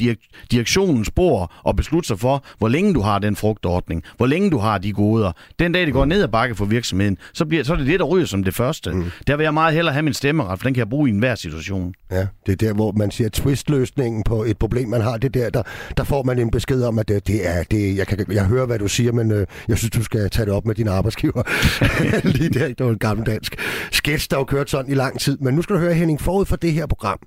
[0.51, 4.57] direktionens bord og beslutte sig for, hvor længe du har den frugtordning, hvor længe du
[4.57, 5.31] har de goder.
[5.59, 7.99] Den dag, det går ned ad bakke for virksomheden, så, bliver, så er det det,
[7.99, 8.91] der ryger som det første.
[8.91, 9.05] Mm.
[9.27, 11.35] Der vil jeg meget hellere have min stemmeret, for den kan jeg bruge i enhver
[11.35, 11.93] situation.
[12.11, 15.49] Ja, det er der, hvor man siger, twistløsningen på et problem, man har, det der,
[15.49, 15.63] der,
[15.97, 18.65] der får man en besked om, at det, det er, det, jeg, kan, jeg hører,
[18.65, 21.43] hvad du siger, men øh, jeg synes, du skal tage det op med din arbejdsgiver.
[22.37, 23.55] Lige der, det var en gammel dansk
[23.91, 25.37] sketch, der har kørt sådan i lang tid.
[25.37, 27.19] Men nu skal du høre, Henning, forud for det her program,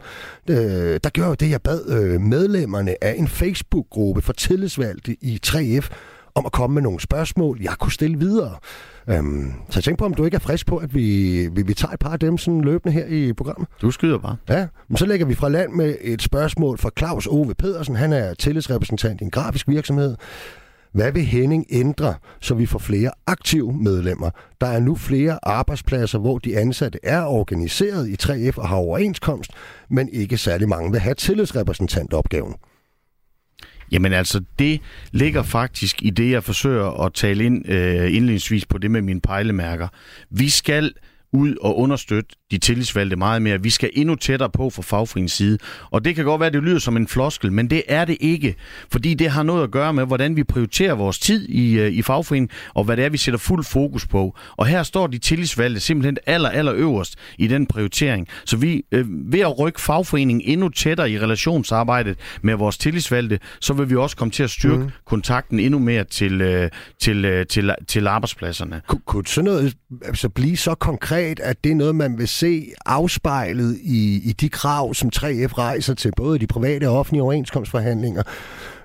[0.50, 0.56] øh,
[1.04, 5.88] der gør jo det, jeg bad øh, medlemmerne af en Facebook-gruppe for tillidsvalgte i 3F
[6.34, 8.54] om at komme med nogle spørgsmål, jeg kunne stille videre.
[9.08, 11.74] Øhm, så jeg tænker på, om du ikke er frisk på, at vi, vi, vi
[11.74, 13.68] tager et par af dem sådan løbende her i programmet.
[13.82, 14.36] Du skyder bare.
[14.48, 17.96] Ja, men så lægger vi fra land med et spørgsmål fra Claus Ove Pedersen.
[17.96, 20.16] Han er tillidsrepræsentant i en grafisk virksomhed.
[20.96, 24.30] Hvad vil Henning ændre, så vi får flere aktive medlemmer?
[24.60, 29.50] Der er nu flere arbejdspladser, hvor de ansatte er organiseret i 3F og har overenskomst,
[29.90, 32.54] men ikke særlig mange vil have tillidsrepræsentantopgaven.
[33.92, 34.80] Jamen altså, det
[35.12, 39.20] ligger faktisk i det, jeg forsøger at tale ind øh, indledningsvis på det med mine
[39.20, 39.88] pejlemærker.
[40.30, 40.92] Vi skal
[41.32, 43.62] ud og understøtte de tillidsvalgte meget mere.
[43.62, 45.58] Vi skal endnu tættere på fra fagforeningens side.
[45.90, 48.16] Og det kan godt være, at det lyder som en floskel, men det er det
[48.20, 48.54] ikke.
[48.92, 52.02] Fordi det har noget at gøre med, hvordan vi prioriterer vores tid i, øh, i
[52.02, 54.36] fagforeningen, og hvad det er, vi sætter fuld fokus på.
[54.56, 58.28] Og her står de tillidsvalgte simpelthen aller, aller øverst i den prioritering.
[58.44, 63.72] Så vi øh, ved at rykke fagforeningen endnu tættere i relationsarbejdet med vores tillidsvalgte, så
[63.72, 64.90] vil vi også komme til at styrke mm.
[65.06, 68.82] kontakten endnu mere til, øh, til, øh, til, til arbejdspladserne.
[68.86, 72.72] Kun, kunne sådan noget altså blive så konkret, at det er noget, man vil se
[72.86, 78.22] afspejlet i, i de krav, som 3F rejser til både de private og offentlige overenskomstforhandlinger,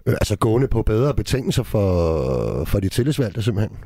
[0.06, 3.78] øh, altså gående på bedre betingelser for, for de tillidsvalgte simpelthen?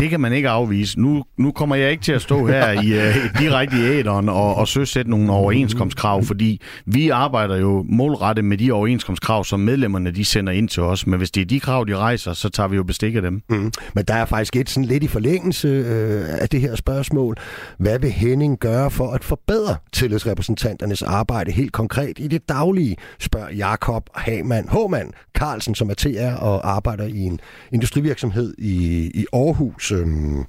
[0.00, 1.00] Det kan man ikke afvise.
[1.00, 4.54] Nu, nu kommer jeg ikke til at stå her i uh, direkte i æderen og,
[4.54, 10.24] og søsætte nogle overenskomstkrav, fordi vi arbejder jo målrettet med de overenskomstkrav, som medlemmerne de
[10.24, 11.06] sender ind til os.
[11.06, 13.42] Men hvis det er de krav, de rejser, så tager vi jo bestik af dem.
[13.48, 13.72] Mm.
[13.94, 17.36] Men der er faktisk et sådan lidt i forlængelse øh, af det her spørgsmål.
[17.78, 23.50] Hvad vil Henning gøre for at forbedre tillidsrepræsentanternes arbejde helt konkret i det daglige, spørger
[23.50, 27.40] Jakob Hamann Håmann Carlsen, som er TR og arbejder i en
[27.72, 29.81] industrivirksomhed i, i Aarhus.
[29.90, 30.44] Øhm.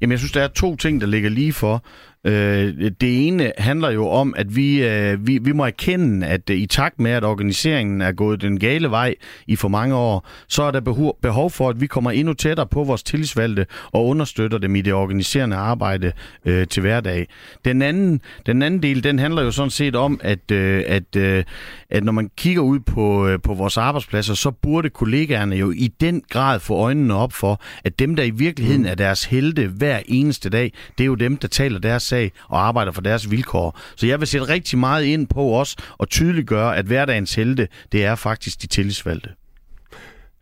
[0.00, 1.84] Jamen, jeg synes, der er to ting, der ligger lige for.
[2.24, 6.56] Øh, det ene handler jo om, at vi, øh, vi, vi må erkende, at øh,
[6.56, 9.14] i takt med, at organiseringen er gået den gale vej
[9.46, 12.66] i for mange år, så er der behov, behov for, at vi kommer endnu tættere
[12.66, 16.12] på vores tillidsvalgte og understøtter dem i det organiserende arbejde
[16.44, 17.26] øh, til hverdag.
[17.64, 21.44] Den anden, den anden del, den handler jo sådan set om, at, øh, at, øh,
[21.90, 25.90] at når man kigger ud på, øh, på vores arbejdspladser, så burde kollegaerne jo i
[26.00, 28.88] den grad få øjnene op for, at dem, der i virkeligheden mm.
[28.88, 32.66] er deres helte hver eneste dag, det er jo dem, der taler deres sag og
[32.66, 33.78] arbejder for deres vilkår.
[33.96, 38.04] Så jeg vil sætte rigtig meget ind på os og tydeliggøre, at hverdagens helte, det
[38.04, 39.30] er faktisk de tillidsvalgte.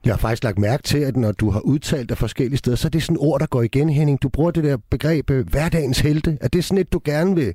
[0.05, 2.89] Jeg har faktisk lagt mærke til, at når du har udtalt det forskellige steder, så
[2.89, 4.23] er det sådan et ord, der går igen, Henning.
[4.23, 6.39] Du bruger det der begreb, øh, hverdagens helte.
[6.41, 7.53] Er det sådan et, du gerne vil,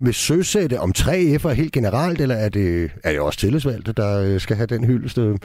[0.00, 4.40] vil søsætte om 3F'er helt generelt, eller er det, er det også tillidsvalgte, der øh,
[4.40, 5.18] skal have den hyldest?
[5.18, 5.38] Øh?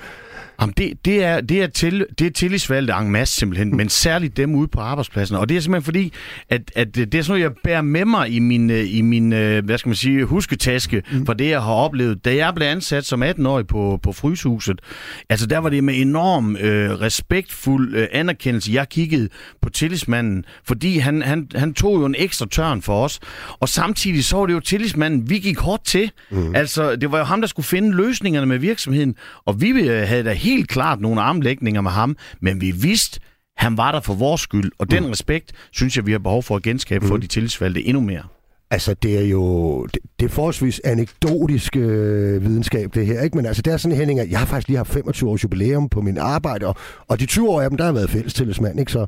[0.61, 4.37] Jamen det, det, er, det, er til, det er tillidsvalgte en masse simpelthen, men særligt
[4.37, 5.35] dem ude på arbejdspladsen.
[5.35, 6.13] Og det er simpelthen fordi,
[6.49, 9.33] at, at det er sådan noget, jeg bærer med mig i min, øh, i min
[9.33, 11.25] øh, hvad skal man sige, husketaske mm.
[11.25, 12.25] for det, jeg har oplevet.
[12.25, 14.81] Da jeg blev ansat som 18-årig på, på Fryshuset,
[15.29, 18.71] altså der var det med enorm øh, respektfuld øh, anerkendelse.
[18.73, 19.29] Jeg kiggede
[19.61, 23.19] på tillidsmanden, fordi han, han, han tog jo en ekstra tørn for os.
[23.59, 26.11] Og samtidig så var det jo tillidsmanden, vi gik hårdt til.
[26.31, 26.55] Mm.
[26.55, 29.15] Altså, det var jo ham, der skulle finde løsningerne med virksomheden.
[29.45, 33.19] Og vi havde da helt klart nogle armlægninger med ham, men vi vidste,
[33.57, 35.09] han var der for vores skyld, og den mm.
[35.09, 37.09] respekt, synes jeg, vi har behov for at genskabe mm.
[37.09, 38.23] for de tillidsvalgte endnu mere.
[38.71, 43.21] Altså, det er jo det, det er forholdsvis anekdotisk øh, videnskab, det her.
[43.21, 43.37] ikke?
[43.37, 45.89] Men altså, det er sådan, Henning, at jeg har faktisk lige haft 25 års jubilæum
[45.89, 46.75] på min arbejde, og,
[47.07, 48.91] og de 20 år af dem, der har været fælles tillidsmand, ikke?
[48.91, 49.05] Så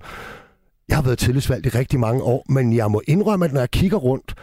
[0.89, 3.71] jeg har været tillidsvalgt i rigtig mange år, men jeg må indrømme, at når jeg
[3.71, 4.33] kigger rundt,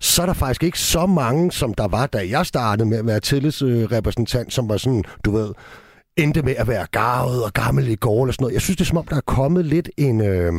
[0.00, 3.06] så er der faktisk ikke så mange, som der var, da jeg startede med at
[3.06, 5.48] være tillidsrepræsentant, som var sådan, du ved,
[6.16, 8.54] endte med at være garvet og gammel i går eller sådan noget.
[8.54, 10.52] Jeg synes, det er som om, der er kommet lidt en, øh,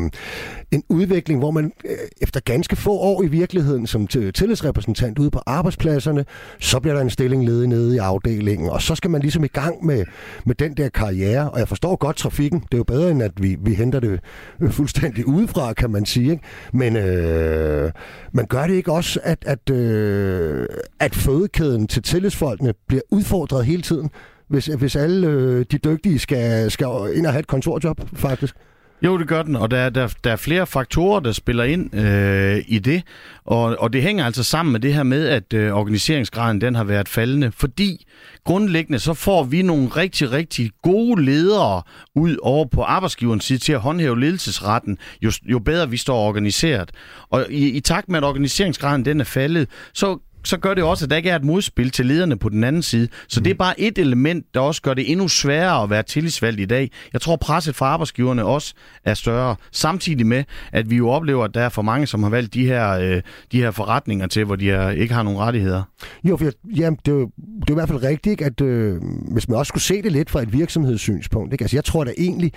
[0.72, 5.40] en udvikling, hvor man øh, efter ganske få år i virkeligheden som tillidsrepræsentant ude på
[5.46, 6.26] arbejdspladserne,
[6.60, 9.48] så bliver der en stilling ledig nede i afdelingen, og så skal man ligesom i
[9.48, 10.06] gang med,
[10.46, 11.50] med den der karriere.
[11.52, 12.60] Og jeg forstår godt trafikken.
[12.60, 14.20] Det er jo bedre, end at vi, vi henter det
[14.62, 16.32] øh, fuldstændig udefra, kan man sige.
[16.32, 16.44] Ikke?
[16.74, 17.92] Men øh,
[18.32, 20.68] man gør det ikke også, at, at, øh,
[21.00, 24.10] at fødekæden til tillidsfolkene bliver udfordret hele tiden?
[24.48, 28.56] Hvis, hvis alle øh, de dygtige skal, skal ind og have et kontorjob, faktisk.
[29.02, 32.64] Jo, det gør den, og der, der, der er flere faktorer, der spiller ind øh,
[32.68, 33.04] i det,
[33.46, 36.84] og, og det hænger altså sammen med det her med, at øh, organiseringsgraden den har
[36.84, 38.06] været faldende, fordi
[38.44, 41.82] grundlæggende så får vi nogle rigtig, rigtig gode ledere
[42.16, 46.92] ud over på arbejdsgiverens side til at håndhæve ledelsesretten, jo, jo bedre vi står organiseret.
[47.30, 51.06] Og i, i takt med, at organiseringsgraden den er faldet, så så gør det også,
[51.06, 53.08] at der ikke er et modspil til lederne på den anden side.
[53.28, 53.44] Så mm.
[53.44, 56.66] det er bare et element, der også gør det endnu sværere at være tillidsvalgt i
[56.66, 56.92] dag.
[57.14, 58.74] Jeg tror, presset fra arbejdsgiverne også
[59.06, 59.56] er større.
[59.72, 62.66] Samtidig med, at vi jo oplever, at der er for mange, som har valgt de
[62.66, 65.84] her, øh, de her forretninger til, hvor de er, ikke har nogen rettigheder.
[66.24, 69.02] Jo, for jeg, jamen, det, er jo, det er i hvert fald rigtigt, at øh,
[69.32, 71.54] hvis man også skulle se det lidt fra et virksomhedssynspunkt.
[71.54, 71.64] Ikke?
[71.64, 72.52] Altså, jeg tror da egentlig,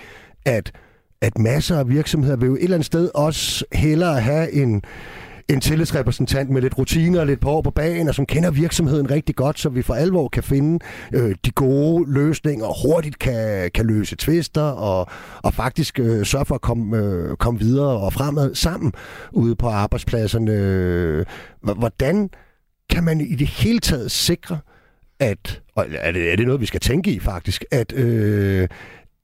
[0.45, 0.71] at
[1.21, 4.81] at masser af virksomheder vil jo et eller andet sted også hellere have en,
[5.53, 9.11] en tillidsrepræsentant med lidt rutiner og lidt på år på bagen, og som kender virksomheden
[9.11, 13.71] rigtig godt, så vi for alvor kan finde øh, de gode løsninger, og hurtigt kan,
[13.73, 15.07] kan løse tvister, og,
[15.43, 18.93] og faktisk øh, sørge for at komme, øh, komme videre og fremad sammen
[19.31, 21.25] ude på arbejdspladserne.
[21.61, 22.29] Hvordan
[22.89, 24.59] kan man i det hele taget sikre,
[25.19, 28.67] at, og er det, er det noget, vi skal tænke i faktisk, at, øh,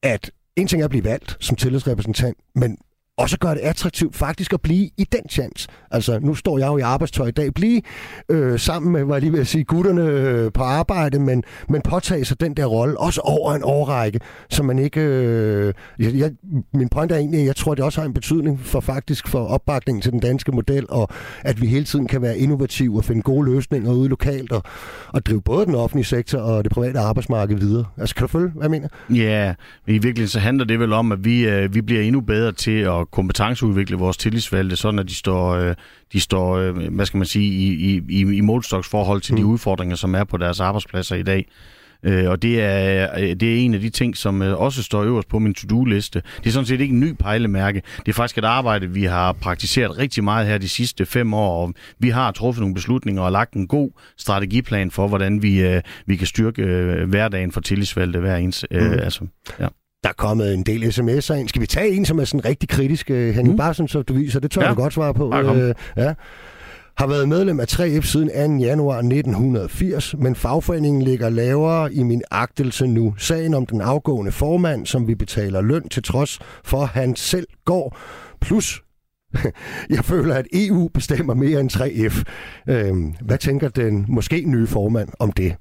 [0.04, 2.78] at en ting er at blive valgt som tillidsrepræsentant, men
[3.18, 5.68] og så gør det attraktivt faktisk at blive i den chance.
[5.92, 7.54] Altså, nu står jeg jo i arbejdstøj i dag.
[7.54, 7.82] Blive
[8.30, 12.26] øh, sammen med, hvad jeg lige vil sige, gutterne øh, på arbejde, men, men påtage
[12.26, 15.02] sig den der rolle, også over en årrække, så man ikke...
[15.02, 16.32] Øh, jeg,
[16.74, 19.46] min point er egentlig, at jeg tror, det også har en betydning for faktisk for
[19.46, 21.10] opbakningen til den danske model, og
[21.42, 24.64] at vi hele tiden kan være innovative og finde gode løsninger ude lokalt, og,
[25.08, 27.86] og drive både den offentlige sektor og det private arbejdsmarked videre.
[27.98, 28.88] Altså, kan du følge, hvad jeg mener?
[29.10, 29.54] Ja,
[29.88, 32.80] i virkeligheden så handler det vel om, at vi, øh, vi bliver endnu bedre til
[32.80, 35.76] at kompetenceudvikle vores tillidsvalgte, sådan at de står, øh,
[36.14, 39.40] de står øh, hvad skal man sige, i, i, i målstoksforhold til mm.
[39.40, 41.48] de udfordringer, som er på deres arbejdspladser i dag.
[42.04, 45.40] Øh, og det er, det er en af de ting, som også står øverst på
[45.40, 46.22] min to-do-liste.
[46.38, 47.82] Det er sådan set ikke en ny pejlemærke.
[47.98, 51.66] Det er faktisk et arbejde, vi har praktiseret rigtig meget her de sidste fem år,
[51.66, 56.16] og vi har truffet nogle beslutninger og lagt en god strategiplan for, hvordan vi, vi
[56.16, 56.64] kan styrke
[57.08, 58.66] hverdagen for tillidsvalgte hver ens.
[58.72, 58.78] Mm.
[58.78, 59.28] altså,
[59.60, 59.68] ja.
[60.08, 61.48] Der er kommet en del sms'er ind.
[61.48, 63.58] Skal vi tage en, som er sådan rigtig kritisk, uh, Henning mm.
[63.58, 64.40] Barsen, så du viser?
[64.40, 64.70] Det tør ja.
[64.70, 65.28] du godt svare på.
[65.28, 66.14] Uh, ja
[66.98, 68.66] har været medlem af 3F siden 2.
[68.66, 73.16] januar 1980, men fagforeningen ligger lavere i min agtelse nu.
[73.18, 77.98] Sagen om den afgående formand, som vi betaler løn til trods for, han selv går,
[78.42, 78.82] plus
[79.96, 82.24] Jeg føler, at EU bestemmer mere end 3F.
[82.74, 85.56] Øhm, hvad tænker den måske nye formand om det?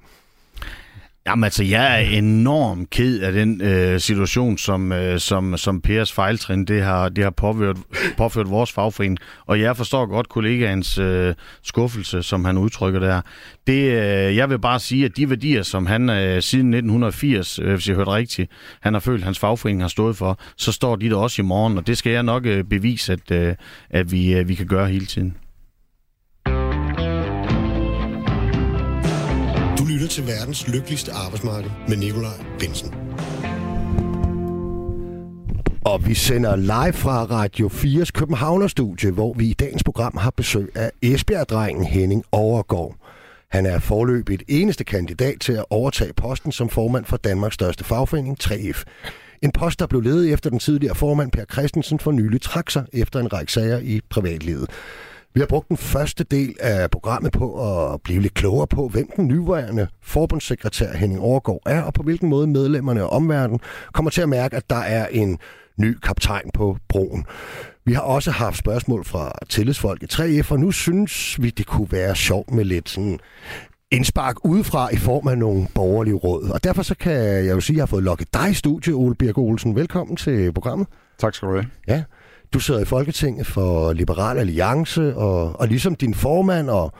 [1.26, 6.12] Jamen altså, jeg er enormt ked af den øh, situation, som, øh, som, som Pers
[6.12, 7.76] fejltrin det har, det har påført,
[8.16, 9.18] påført vores fagforening.
[9.46, 13.20] Og jeg forstår godt kollegaens øh, skuffelse, som han udtrykker der.
[13.66, 17.74] Det, øh, jeg vil bare sige, at de værdier, som han øh, siden 1980, øh,
[17.74, 20.96] hvis jeg hørte rigtigt, han har følt, at hans fagforening har stået for, så står
[20.96, 21.78] de der også i morgen.
[21.78, 23.54] Og det skal jeg nok øh, bevise, at, øh,
[23.90, 25.36] at vi, øh, vi kan gøre hele tiden.
[30.16, 32.94] Til verdens lykkeligste arbejdsmarked med Nikolaj Bensen.
[35.84, 40.72] Og vi sender live fra Radio 4's Københavnerstudie, hvor vi i dagens program har besøg
[40.74, 42.96] af Esbjerg-drengen Henning Overgaard.
[43.50, 48.36] Han er forløbigt eneste kandidat til at overtage posten som formand for Danmarks største fagforening,
[48.44, 48.82] 3F.
[49.42, 52.84] En post, der blev ledet efter den tidligere formand Per Christensen for nylig trak sig
[52.92, 54.70] efter en række sager i privatlivet.
[55.36, 57.46] Vi har brugt den første del af programmet på
[57.92, 62.28] at blive lidt klogere på, hvem den nyværende forbundssekretær Henning Overgaard er, og på hvilken
[62.28, 63.60] måde medlemmerne af omverdenen
[63.92, 65.38] kommer til at mærke, at der er en
[65.76, 67.26] ny kaptajn på broen.
[67.84, 71.92] Vi har også haft spørgsmål fra tillidsfolk i 3F, og nu synes vi, det kunne
[71.92, 73.18] være sjovt med lidt sådan
[73.90, 76.50] indspark udefra i form af nogle borgerlige råd.
[76.50, 78.96] Og derfor så kan jeg jo sige, at jeg har fået lukket dig i studiet,
[78.96, 79.76] Ole Birk Olsen.
[79.76, 80.86] Velkommen til programmet.
[81.18, 81.66] Tak skal du have.
[81.88, 82.02] Ja.
[82.56, 86.92] Du sidder i Folketinget for Liberal Alliance, og, og ligesom din formand, og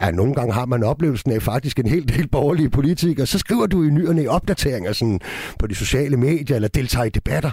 [0.00, 3.66] ja, nogle gange har man oplevelsen af faktisk en hel del borgerlige politikere, så skriver
[3.66, 5.20] du i nyerne opdateringer sådan,
[5.58, 7.50] på de sociale medier, eller deltager i debatter,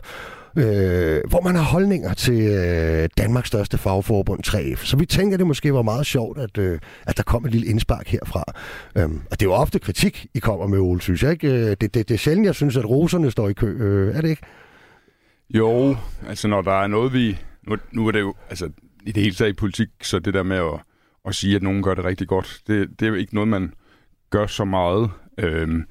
[0.57, 4.85] øh, hvor man har holdninger til øh, Danmarks største fagforbund 3F.
[4.85, 7.67] Så vi tænker, det måske var meget sjovt, at, øh, at der kom et lille
[7.67, 8.43] indspark herfra.
[8.97, 11.31] Øhm, og det er jo ofte kritik, I kommer med, Ole, synes jeg.
[11.31, 11.47] Ikke?
[11.47, 13.67] Øh, det, det, det er sjældent, jeg synes, at roserne står i kø.
[13.67, 14.41] Øh, er det ikke?
[15.57, 17.37] Jo, altså når der er noget, vi...
[17.67, 18.69] Nu, nu er det jo, altså
[19.05, 20.79] i det hele taget i politik, så det der med at,
[21.25, 23.73] at sige, at nogen gør det rigtig godt, det, det er jo ikke noget, man
[24.29, 25.09] gør så meget.
[25.37, 25.83] Øhm,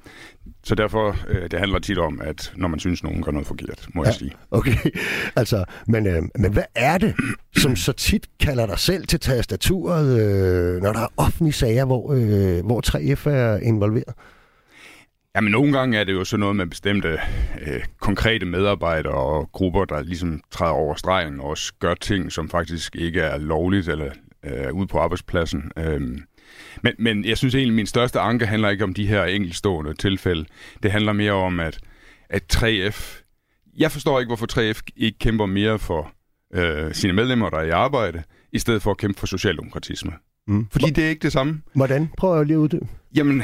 [0.63, 3.87] så derfor, øh, det handler tit om, at når man synes, nogen gør noget forkert,
[3.93, 4.31] må ja, jeg sige.
[4.51, 4.75] Okay,
[5.35, 7.15] altså, men, øh, men hvad er det,
[7.57, 12.13] som så tit kalder dig selv til tastaturet, øh, når der er offentlige sager, hvor,
[12.13, 14.13] øh, hvor 3F er involveret?
[15.35, 17.19] Jamen, nogle gange er det jo sådan noget med bestemte
[17.67, 22.49] øh, konkrete medarbejdere og grupper, der ligesom træder over stregen og også gør ting, som
[22.49, 24.11] faktisk ikke er lovligt eller
[24.45, 25.71] øh, ude på arbejdspladsen.
[25.77, 26.23] Øhm,
[26.83, 29.93] men, men jeg synes egentlig, at min største anke handler ikke om de her enkeltstående
[29.93, 30.45] tilfælde.
[30.83, 31.79] Det handler mere om, at,
[32.29, 33.21] at 3F...
[33.77, 36.11] Jeg forstår ikke, hvorfor 3F ikke kæmper mere for
[36.53, 40.11] øh, sine medlemmer, der er i arbejde, i stedet for at kæmpe for socialdemokratisme.
[40.47, 40.67] Mm.
[40.71, 41.61] Fordi det er ikke det samme.
[41.73, 42.09] Hvordan?
[42.17, 42.87] Prøv at lige ud det.
[43.15, 43.43] Jamen,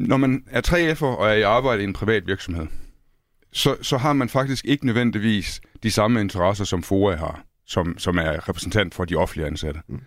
[0.00, 2.66] når man er 3F'er og er i arbejde i en privat virksomhed,
[3.52, 8.18] så, så har man faktisk ikke nødvendigvis de samme interesser, som FOA har, som, som
[8.18, 9.80] er repræsentant for de offentlige ansatte.
[9.88, 10.00] Mm.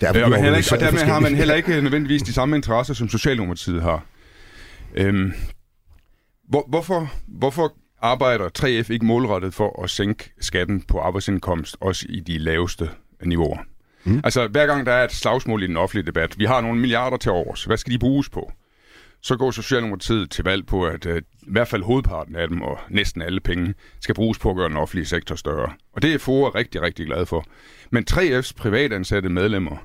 [0.00, 2.94] Der øh, og, man ikke, og dermed har man heller ikke nødvendigvis de samme interesser,
[2.94, 4.04] som Socialdemokratiet har.
[4.94, 5.32] Øhm,
[6.48, 12.20] hvor, hvorfor, hvorfor arbejder 3F ikke målrettet for at sænke skatten på arbejdsindkomst, også i
[12.20, 12.90] de laveste
[13.24, 13.58] niveauer?
[14.04, 14.20] Mm.
[14.24, 17.16] Altså, hver gang der er et slagsmål i den offentlige debat, vi har nogle milliarder
[17.16, 18.52] til overs, hvad skal de bruges på?
[19.20, 22.78] Så går Socialdemokratiet til valg på, at øh, i hvert fald hovedparten af dem, og
[22.88, 25.72] næsten alle penge, skal bruges på at gøre den offentlige sektor større.
[25.92, 27.44] Og det er FOA rigtig, rigtig glad for.
[27.90, 29.76] Men 3F's privatansatte medlemmer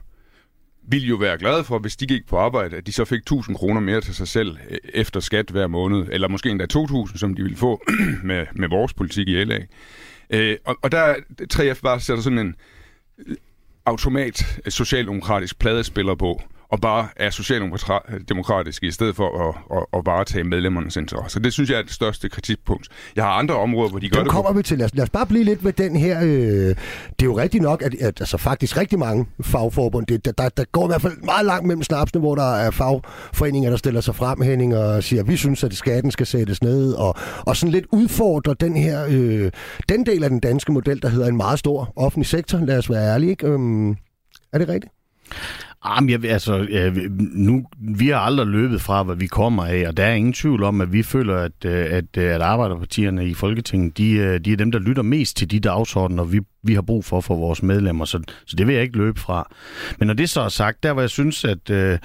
[0.88, 3.56] ville jo være glade for, hvis de gik på arbejde, at de så fik 1000
[3.56, 7.34] kroner mere til sig selv øh, efter skat hver måned, eller måske endda 2000, som
[7.34, 7.84] de ville få
[8.24, 9.60] med, med vores politik i LA.
[10.30, 11.16] Øh, og, og der
[11.54, 12.56] 3F bare sætter sådan en
[13.86, 16.42] automat øh, socialdemokratisk pladespiller på,
[16.74, 21.40] og bare er socialdemokratiske i stedet for at, at, at varetage medlemmernes interesser.
[21.40, 22.88] Det synes jeg er det største kritikpunkt.
[23.16, 24.32] Jeg har andre områder, hvor de gør den det.
[24.32, 24.58] kommer på.
[24.58, 24.78] vi til.
[24.78, 26.20] Lad os, lad os bare blive lidt ved den her.
[26.22, 26.76] Øh, det
[27.22, 30.86] er jo rigtigt nok, at, at altså, faktisk rigtig mange fagforbund, det, der, der går
[30.86, 34.42] i hvert fald meget langt mellem snapsene, hvor der er fagforeninger, der stiller sig frem,
[34.42, 37.86] Henning, og siger, at vi synes, at skatten skal sættes ned, og, og sådan lidt
[37.92, 39.52] udfordrer den her, øh,
[39.90, 42.58] den del af den danske model, der hedder en meget stor offentlig sektor.
[42.60, 43.48] Lad os være ærlige, ikke?
[43.48, 43.92] Øhm,
[44.54, 44.94] er det rigtigt?
[45.86, 46.68] Ah, Jamen, jeg, altså,
[47.20, 50.64] nu, vi har aldrig løbet fra, hvad vi kommer af, og der er ingen tvivl
[50.64, 54.52] om, at vi føler, at, øh, at, øh, at arbejderpartierne i Folketinget, de, øh, de
[54.52, 57.64] er dem, der lytter mest til de dagsordener, vi, vi har brug for for vores
[57.64, 59.54] medlemmer, så, så det vil jeg ikke løbe fra.
[60.00, 62.00] Men når det så er sagt, der hvor jeg synes, at at, øh,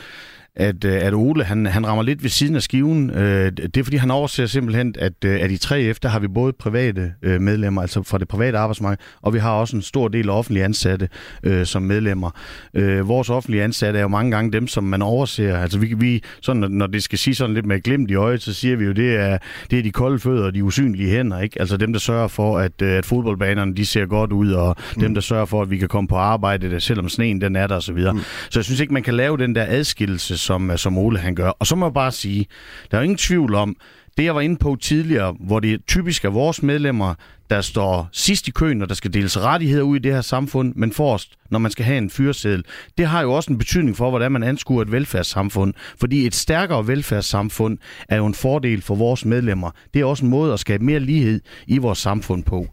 [0.58, 3.10] at Ole han, han rammer lidt ved siden af skiven.
[3.10, 6.28] Øh, det er fordi, han overser simpelthen, at, øh, at i 3F, der har vi
[6.28, 10.28] både private medlemmer, altså fra det private arbejdsmarked, og vi har også en stor del
[10.28, 11.09] af offentlige ansatte
[11.42, 12.30] øh, som medlemmer.
[12.74, 15.59] Øh, vores offentlige ansatte er jo mange gange dem, som man overser.
[15.59, 18.54] Altså vi, vi sådan, når det skal sige sådan lidt med glimt i øjet, så
[18.54, 19.38] siger vi jo, det er,
[19.70, 21.40] det er de kolde fødder og de usynlige hænder.
[21.40, 21.61] Ikke?
[21.61, 25.02] Altså dem, der sørger for, at, at fodboldbanerne de ser godt ud, og mm.
[25.02, 27.76] dem, der sørger for, at vi kan komme på arbejde, selvom sneen den er der
[27.76, 27.96] osv.
[28.12, 28.20] Mm.
[28.50, 31.49] Så jeg synes ikke, man kan lave den der adskillelse, som, som Ole han gør.
[31.49, 32.46] Og så må jeg bare sige,
[32.90, 33.76] der er ingen tvivl om,
[34.16, 37.14] det jeg var inde på tidligere, hvor det typisk er vores medlemmer,
[37.51, 40.74] der står sidst i køen, når der skal deles rettigheder ud i det her samfund,
[40.76, 42.64] men forrest, når man skal have en fyreseddel.
[42.99, 45.74] Det har jo også en betydning for, hvordan man anskuer et velfærdssamfund.
[46.01, 47.78] Fordi et stærkere velfærdssamfund
[48.09, 49.70] er jo en fordel for vores medlemmer.
[49.94, 52.66] Det er også en måde at skabe mere lighed i vores samfund på.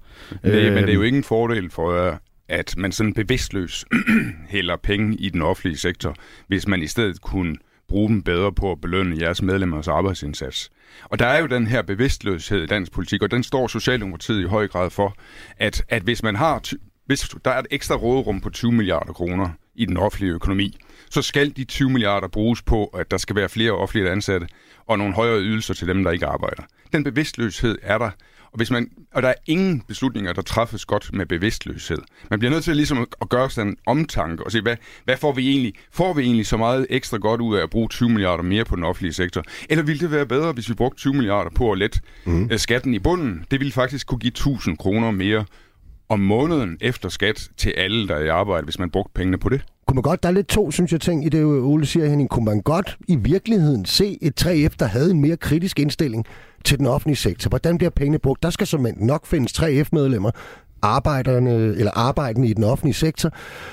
[0.44, 2.20] Nej, øh, men det er jo ikke en fordel for
[2.50, 3.86] at man sådan bevidstløs
[4.56, 6.16] hælder penge i den offentlige sektor,
[6.48, 7.56] hvis man i stedet kunne
[7.88, 10.70] bruge dem bedre på at belønne jeres medlemmers arbejdsindsats.
[11.04, 14.48] Og der er jo den her bevidstløshed i dansk politik, og den står Socialdemokratiet i
[14.48, 15.16] høj grad for,
[15.58, 16.72] at, at hvis man har,
[17.06, 20.78] hvis der er et ekstra råderum på 20 milliarder kroner i den offentlige økonomi,
[21.10, 24.48] så skal de 20 milliarder bruges på, at der skal være flere offentlige ansatte
[24.88, 26.64] og nogle højere ydelser til dem, der ikke arbejder.
[26.94, 28.10] Den bevidstløshed er der,
[28.56, 31.98] og, hvis man, og der er ingen beslutninger, der træffes godt med bevidstløshed.
[32.30, 34.76] Man bliver nødt til ligesom at gøre sådan en omtanke og se, hvad,
[35.06, 35.74] hvad får vi egentlig?
[35.92, 38.76] Får vi egentlig så meget ekstra godt ud af at bruge 20 milliarder mere på
[38.76, 39.44] den offentlige sektor?
[39.70, 42.50] Eller ville det være bedre, hvis vi brugte 20 milliarder på at lette mm.
[42.58, 43.46] skatten i bunden?
[43.52, 45.46] Det ville faktisk kunne give 1000 kroner mere
[46.10, 49.50] om måneden efter skat til alle, der er i arbejde, hvis man brugte pengene på
[49.50, 49.62] det.
[49.88, 52.30] Kunne man godt, der er lidt to, synes jeg, ting i det, Ole siger, Henning.
[52.30, 56.26] Kunne man godt i virkeligheden se et 3F, der havde en mere kritisk indstilling
[56.66, 57.50] til den offentlige sektor.
[57.50, 58.44] Hvordan bliver pengene brugt?
[58.44, 60.32] Der skal som nok findes 3F-medlemmer,
[60.86, 63.32] arbejderne eller arbejdende i den offentlige sektor,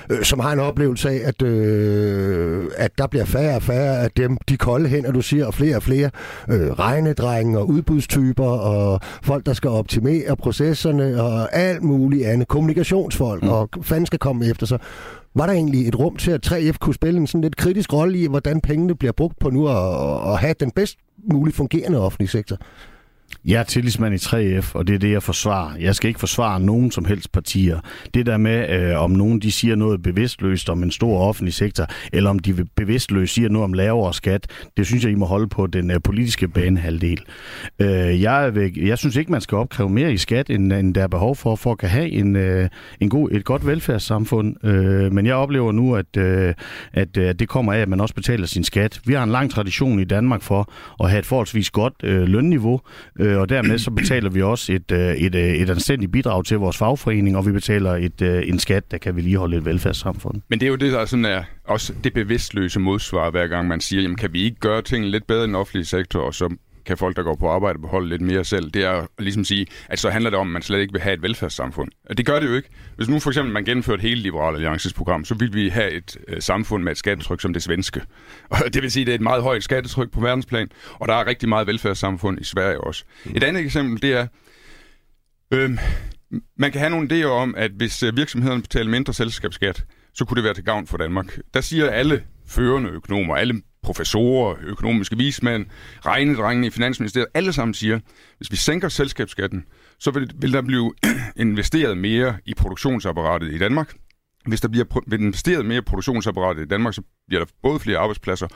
[0.09, 4.11] øh, som har en oplevelse af, at, øh, at der bliver færre og færre af
[4.11, 6.09] dem, de kolde hænder, du siger, og flere og flere
[6.49, 13.43] øh, regnedrenge og udbudstyper og folk, der skal optimere processerne og alt muligt andet, kommunikationsfolk,
[13.43, 13.49] mm.
[13.49, 14.79] og fanden skal komme efter sig.
[15.35, 18.17] Var der egentlig et rum til, at 3F kunne spille en sådan lidt kritisk rolle
[18.17, 20.97] i, hvordan pengene bliver brugt på nu, og, og have den bedst
[21.31, 22.57] muligt fungerende offentlige sektor?
[23.45, 25.75] Jeg er tillidsmand i 3F, og det er det, jeg forsvarer.
[25.79, 27.79] Jeg skal ikke forsvare nogen som helst partier.
[28.13, 31.85] Det der med, øh, om nogen de siger noget bevidstløst om en stor offentlig sektor,
[32.13, 35.47] eller om de bevidstløst siger noget om lavere skat, det synes jeg, I må holde
[35.47, 37.21] på den øh, politiske banehalvdel.
[37.79, 41.03] Øh, jeg, vil, jeg synes ikke, man skal opkræve mere i skat, end, end der
[41.03, 42.69] er behov for, for at kan have en, øh,
[42.99, 44.65] en god, et godt velfærdssamfund.
[44.65, 46.53] Øh, men jeg oplever nu, at, øh,
[46.93, 48.99] at øh, det kommer af, at man også betaler sin skat.
[49.05, 50.71] Vi har en lang tradition i Danmark for
[51.03, 52.81] at have et forholdsvis godt øh, lønniveau,
[53.23, 56.57] øh, og dermed så betaler vi også et, øh, et, øh, et anstændigt bidrag til
[56.57, 60.41] vores fagforening, og vi betaler et, øh, en skat, der kan vedligeholde et velfærdssamfund.
[60.49, 63.81] Men det er jo det, der sådan er også det bevidstløse modsvar, hver gang man
[63.81, 66.55] siger, jamen kan vi ikke gøre tingene lidt bedre i den offentlige sektor, og så
[66.85, 68.71] kan folk, der går på arbejde, beholde lidt mere selv.
[68.71, 71.01] Det er at ligesom sige, at så handler det om, at man slet ikke vil
[71.01, 71.91] have et velfærdssamfund.
[72.17, 72.69] Det gør det jo ikke.
[72.95, 76.17] Hvis nu for eksempel man gennemførte hele Liberale Alliances program, så vil vi have et
[76.27, 78.01] øh, samfund med et skattetryk som det svenske.
[78.51, 81.13] Og det vil sige, at det er et meget højt skattetryk på verdensplan, og der
[81.13, 83.03] er rigtig meget velfærdssamfund i Sverige også.
[83.35, 84.27] Et andet eksempel, det er,
[85.53, 85.77] øh,
[86.57, 90.35] man kan have nogle idéer om, at hvis øh, virksomhederne betaler mindre selskabsskat, så kunne
[90.35, 91.39] det være til gavn for Danmark.
[91.53, 95.65] Der siger alle førende økonomer, alle professorer, økonomiske vismænd,
[96.05, 97.99] regnedrengene i Finansministeriet, alle sammen siger,
[98.37, 99.65] hvis vi sænker selskabsskatten,
[99.99, 100.93] så vil, vil der blive
[101.35, 103.93] investeret mere i produktionsapparatet i Danmark.
[104.45, 108.47] Hvis der bliver investeret mere i produktionsapparatet i Danmark, så bliver der både flere arbejdspladser,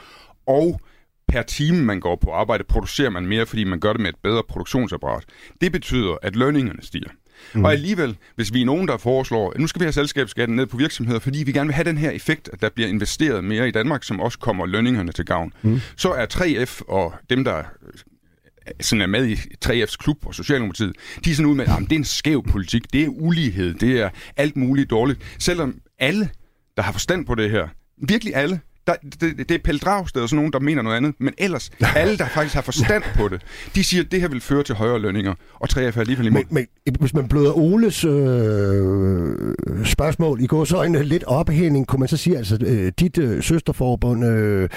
[0.46, 0.80] og
[1.28, 4.16] per time, man går på arbejde, producerer man mere, fordi man gør det med et
[4.22, 5.24] bedre produktionsapparat.
[5.60, 7.10] Det betyder, at lønningerne stiger.
[7.54, 7.64] Mm.
[7.64, 10.66] Og alligevel, hvis vi er nogen, der foreslår, at nu skal vi have selskabsskatten ned
[10.66, 13.68] på virksomheder, fordi vi gerne vil have den her effekt, at der bliver investeret mere
[13.68, 15.80] i Danmark, som også kommer lønningerne til gavn, mm.
[15.96, 17.62] så er 3F og dem, der
[18.80, 19.34] sådan er med i
[19.66, 20.92] 3F's klub og Socialdemokratiet,
[21.24, 24.00] de er sådan ud med, at det er en skæv politik, det er ulighed, det
[24.00, 25.20] er alt muligt dårligt.
[25.38, 26.30] Selvom alle,
[26.76, 27.68] der har forstand på det her,
[28.08, 31.14] virkelig alle, der, det, det er Pelle Dragsted og sådan nogen, der mener noget andet.
[31.18, 33.42] Men ellers, alle, der faktisk har forstand på det,
[33.74, 35.34] de siger, at det her vil føre til højere lønninger.
[35.54, 36.42] Og 3F er alligevel imod.
[36.50, 39.34] Men, men hvis man bløder Oles øh,
[39.84, 43.42] spørgsmål i går så en lidt ophænding, kunne man så sige, altså øh, dit øh,
[43.42, 44.68] søsterforbund, øh,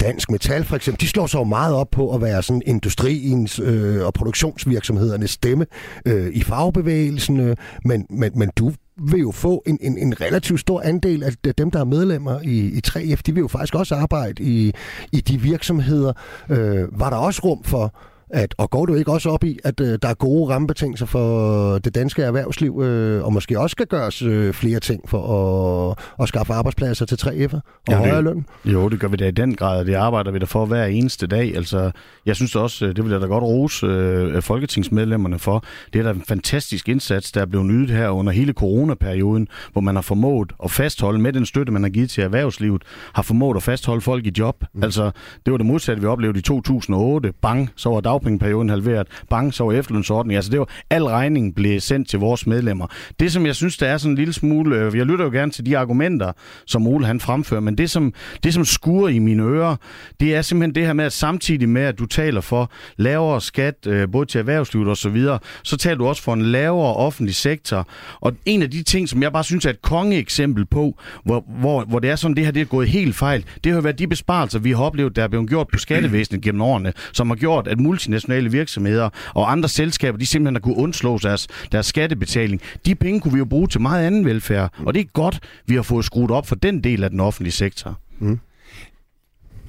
[0.00, 3.58] Dansk Metal for eksempel, de slår sig jo meget op på at være sådan industriens
[3.58, 5.66] øh, og produktionsvirksomhedernes stemme
[6.06, 7.40] øh, i fagbevægelsen.
[7.40, 11.54] Øh, men, men, men du vil jo få en, en, en relativt stor andel af
[11.54, 13.20] dem, der er medlemmer i, i 3F.
[13.26, 14.72] De vil jo faktisk også arbejde i,
[15.12, 16.12] i de virksomheder.
[16.50, 17.94] Øh, var der også rum for
[18.30, 21.78] at, og går du ikke også op i, at øh, der er gode rammebetingelser for
[21.78, 26.28] det danske erhvervsliv, øh, og måske også skal gøres øh, flere ting for at, at
[26.28, 28.46] skaffe arbejdspladser til 3F'er og det- højere løn?
[28.64, 30.84] Jo, det gør vi da i den grad, og det arbejder vi da for hver
[30.84, 31.56] eneste dag.
[31.56, 31.90] Altså,
[32.26, 35.64] jeg synes også, øh, det vil jeg da godt rose øh, folketingsmedlemmerne for.
[35.92, 39.80] Det er da en fantastisk indsats, der er blevet ydet her under hele coronaperioden, hvor
[39.80, 42.82] man har formået at fastholde, med den støtte, man har givet til erhvervslivet,
[43.14, 44.64] har formået at fastholde folk i job.
[44.74, 44.82] Mm.
[44.82, 45.10] Altså,
[45.46, 47.32] det var det modsatte, vi oplevede i 2008.
[47.42, 49.06] Bang, så var dagpengeperioden halveret.
[49.30, 50.36] Bang, så efterlønsordning.
[50.36, 52.86] Altså, det var, al regningen blev sendt til vores medlemmer.
[53.20, 54.76] Det, som jeg synes, der er sådan en lille smule...
[54.76, 56.32] Øh, jeg lytter jo gerne til de argumenter,
[56.66, 58.12] som Ole han fremfører, men det, som,
[58.42, 59.76] det, som skurer i mine ører,
[60.20, 63.86] det er simpelthen det her med, at samtidig med, at du taler for lavere skat,
[63.86, 67.34] øh, både til erhvervslivet og så videre, så taler du også for en lavere offentlig
[67.34, 67.88] sektor.
[68.20, 71.84] Og en af de ting, som jeg bare synes er et kongeeksempel på, hvor, hvor,
[71.84, 74.06] hvor det er sådan, det her det er gået helt fejl, det har været de
[74.06, 77.68] besparelser, vi har oplevet, der er blevet gjort på skattevæsenet gennem årene, som har gjort,
[77.68, 82.60] at multinationale virksomheder og andre selskaber, de simpelthen har kunne undslå deres, deres skattebetaling.
[82.86, 85.74] De penge kunne vi jo bruge til meget anden velfærd, og det er godt, vi
[85.74, 88.00] har fået skruet op for den del af den offentlige sektor.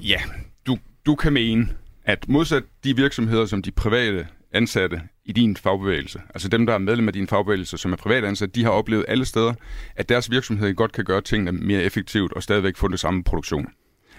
[0.01, 0.21] Ja,
[0.67, 1.67] du, du kan mene,
[2.05, 6.77] at modsat de virksomheder, som de private ansatte i din fagbevægelse, altså dem, der er
[6.77, 9.53] medlem af din fagbevægelse, som er privat ansatte, de har oplevet alle steder,
[9.95, 13.67] at deres virksomhed godt kan gøre tingene mere effektivt og stadigvæk få det samme produktion.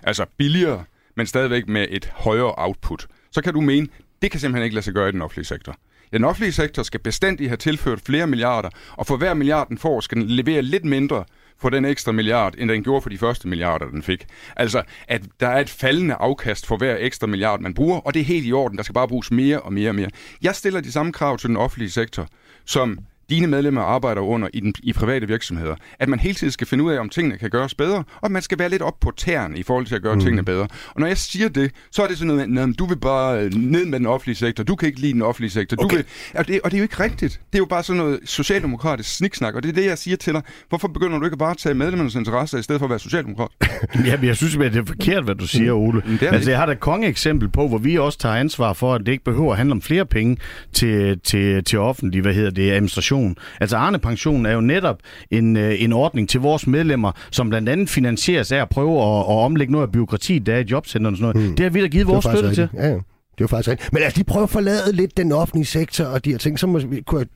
[0.03, 0.85] Altså billigere,
[1.17, 3.07] men stadigvæk med et højere output.
[3.31, 3.87] Så kan du mene,
[4.23, 5.77] det kan simpelthen ikke lade sig gøre i den offentlige sektor.
[6.13, 10.01] Den offentlige sektor skal bestandigt have tilført flere milliarder, og for hver milliard den får,
[10.01, 11.25] skal den levere lidt mindre
[11.61, 14.27] for den ekstra milliard, end den gjorde for de første milliarder, den fik.
[14.57, 18.21] Altså, at der er et faldende afkast for hver ekstra milliard, man bruger, og det
[18.21, 18.79] er helt i orden.
[18.79, 20.11] Der skal bare bruges mere og mere og mere.
[20.43, 22.29] Jeg stiller de samme krav til den offentlige sektor,
[22.65, 22.99] som
[23.31, 25.75] dine medlemmer arbejder under i, den, i private virksomheder.
[25.99, 28.31] At man hele tiden skal finde ud af, om tingene kan gøres bedre, og at
[28.31, 30.21] man skal være lidt op på tæerne i forhold til at gøre mm.
[30.21, 30.69] tingene bedre.
[30.95, 33.55] Og når jeg siger det, så er det sådan noget, med, du vil bare øh,
[33.55, 35.77] ned med den offentlige sektor, du kan ikke lide den offentlige sektor.
[35.77, 35.97] Du Okay.
[35.97, 36.05] vil,
[36.35, 37.41] og, det, og det er jo ikke rigtigt.
[37.53, 40.33] Det er jo bare sådan noget socialdemokratisk sniksnak, og det er det, jeg siger til
[40.33, 40.43] dig.
[40.69, 43.49] Hvorfor begynder du ikke bare at tage medlemmernes interesser, i stedet for at være socialdemokrat?
[44.07, 46.01] Ja, men jeg synes simpelthen, det er forkert, hvad du siger, Ole.
[46.01, 46.51] det er det altså, ikke.
[46.51, 49.25] jeg har da et kongeeksempel på, hvor vi også tager ansvar for, at det ikke
[49.25, 50.37] behøver at handle om flere penge
[50.73, 53.18] til, til, til offentlig, hvad hedder det, administration.
[53.61, 54.99] Altså, Arne Pension er jo netop
[55.31, 59.19] en, øh, en ordning til vores medlemmer, som blandt andet finansieres af at prøve at,
[59.19, 61.51] at omlægge noget af byråkratiet, der er i jobcenterne og sådan noget.
[61.51, 61.57] Mm.
[61.57, 62.69] Det har vi da givet vores støtte til.
[62.75, 62.93] Ja, ja.
[62.95, 63.93] Det er jo faktisk rigtigt.
[63.93, 66.59] Men lad os lige prøve at forlade lidt den offentlige sektor og de her ting.
[66.59, 67.27] Så må, vi- kunne jeg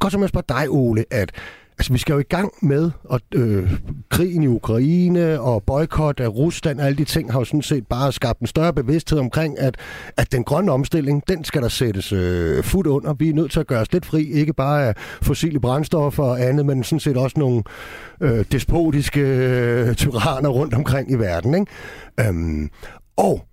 [0.00, 1.30] godt som jeg spørge dig, Ole, at
[1.78, 3.72] altså, vi skal jo i gang med at øh,
[4.10, 7.86] krigen i Ukraine og boykot af Rusland og alle de ting har jo sådan set
[7.86, 9.76] bare skabt en større bevidsthed omkring, at,
[10.16, 13.14] at den grønne omstilling, den skal der sættes øh, fuldt under.
[13.14, 16.40] Vi er nødt til at gøre os lidt fri, ikke bare af fossile brændstoffer og
[16.40, 17.62] andet, men sådan set også nogle
[18.20, 21.54] øh, despotiske øh, tyranner rundt omkring i verden.
[21.54, 22.28] Ikke?
[22.28, 22.70] Øhm,
[23.16, 23.44] og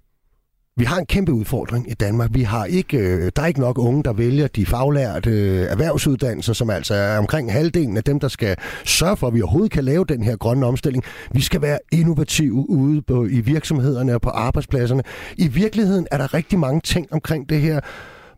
[0.78, 2.30] vi har en kæmpe udfordring i Danmark.
[2.34, 6.54] Vi har ikke, øh, der er ikke nok unge, der vælger de faglærte øh, erhvervsuddannelser,
[6.54, 8.56] som altså er omkring halvdelen af dem, der skal
[8.86, 11.04] sørge for, at vi overhovedet kan lave den her grønne omstilling.
[11.32, 15.04] Vi skal være innovative ude på, i virksomhederne og på arbejdspladserne.
[15.38, 17.80] I virkeligheden er der rigtig mange ting omkring det her,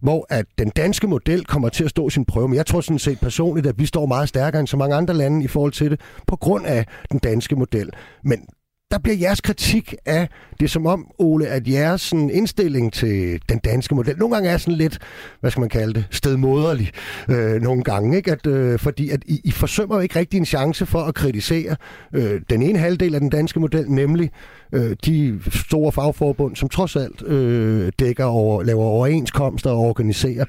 [0.01, 2.47] hvor at den danske model kommer til at stå sin prøve.
[2.47, 5.13] Men jeg tror sådan set personligt, at vi står meget stærkere end så mange andre
[5.13, 7.89] lande i forhold til det, på grund af den danske model.
[8.23, 8.45] Men
[8.93, 10.29] der bliver jeres kritik af
[10.59, 14.57] det som om, Ole, at jeres sådan, indstilling til den danske model nogle gange er
[14.57, 14.99] sådan lidt,
[15.39, 16.91] hvad skal man kalde det, stedmoderlig
[17.29, 18.31] øh, nogle gange, ikke?
[18.31, 21.75] At, øh, fordi at I, I forsømmer jo ikke rigtig en chance for at kritisere
[22.13, 24.31] øh, den ene halvdel af den danske model, nemlig
[24.71, 30.45] øh, de store fagforbund, som trods alt øh, dækker over, laver overenskomster og organiserer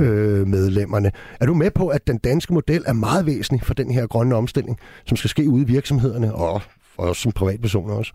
[0.00, 1.12] øh, medlemmerne.
[1.40, 4.34] Er du med på, at den danske model er meget væsentlig for den her grønne
[4.34, 6.62] omstilling, som skal ske ude i virksomhederne og
[6.96, 8.12] for os som privatpersoner også?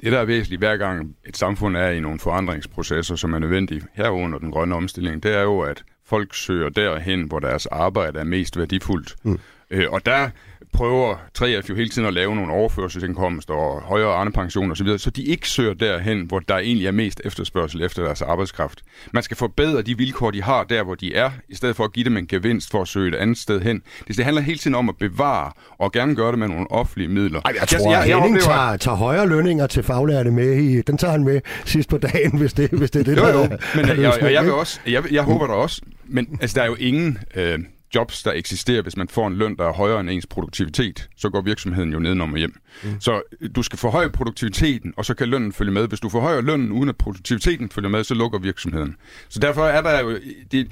[0.00, 3.82] Det, der er væsentligt hver gang et samfund er i nogle forandringsprocesser, som er nødvendige
[3.92, 8.24] herunder den grønne omstilling, det er jo, at folk søger derhen, hvor deres arbejde er
[8.24, 9.16] mest værdifuldt.
[9.22, 9.38] Mm.
[9.70, 10.30] Øh, og der
[10.72, 14.98] prøver 3F jo hele tiden at lave nogle overførselsindkomster og højere arnepension osv., så, videre,
[14.98, 18.80] så de ikke søger derhen, hvor der egentlig er mest efterspørgsel efter deres arbejdskraft.
[19.12, 21.92] Man skal forbedre de vilkår, de har der, hvor de er, i stedet for at
[21.92, 23.82] give dem en gevinst for at søge et andet sted hen.
[24.08, 27.08] Det, det handler hele tiden om at bevare, og gerne gøre det med nogle offentlige
[27.08, 27.40] midler.
[27.44, 30.82] Ej, jeg tror, jeg, jeg Henning oplever- tager, tager højere lønninger til faglærte med i...
[30.82, 33.32] Den tager han med sidst på dagen, hvis det, hvis det er det, Jo, der
[33.32, 36.38] jo, er- men er jeg, jeg, jeg, vil også, jeg, jeg håber der også, men
[36.40, 37.58] altså, der er jo ingen øh,
[37.94, 41.08] jobs, der eksisterer, hvis man får en løn, der er højere end ens produktivitet.
[41.16, 42.60] Så går virksomheden jo nedenom og hjem.
[42.84, 43.00] Mm.
[43.00, 45.88] Så øh, du skal forhøje produktiviteten, og så kan lønnen følge med.
[45.88, 48.96] Hvis du forhøjer lønnen, uden at produktiviteten følger med, så lukker virksomheden.
[49.28, 50.18] Så derfor er der jo...
[50.52, 50.70] Det,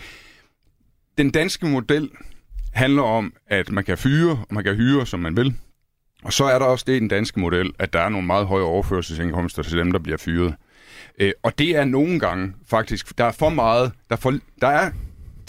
[1.18, 2.10] den danske model
[2.72, 5.54] handler om, at man kan fyre, og man kan hyre, som man vil.
[6.22, 8.46] Og så er der også det i den danske model, at der er nogle meget
[8.46, 10.54] høje overførselsindkomster til dem, der bliver fyret.
[11.18, 14.68] Øh, og det er nogle gange faktisk, der er for meget, der er, for, der
[14.68, 14.90] er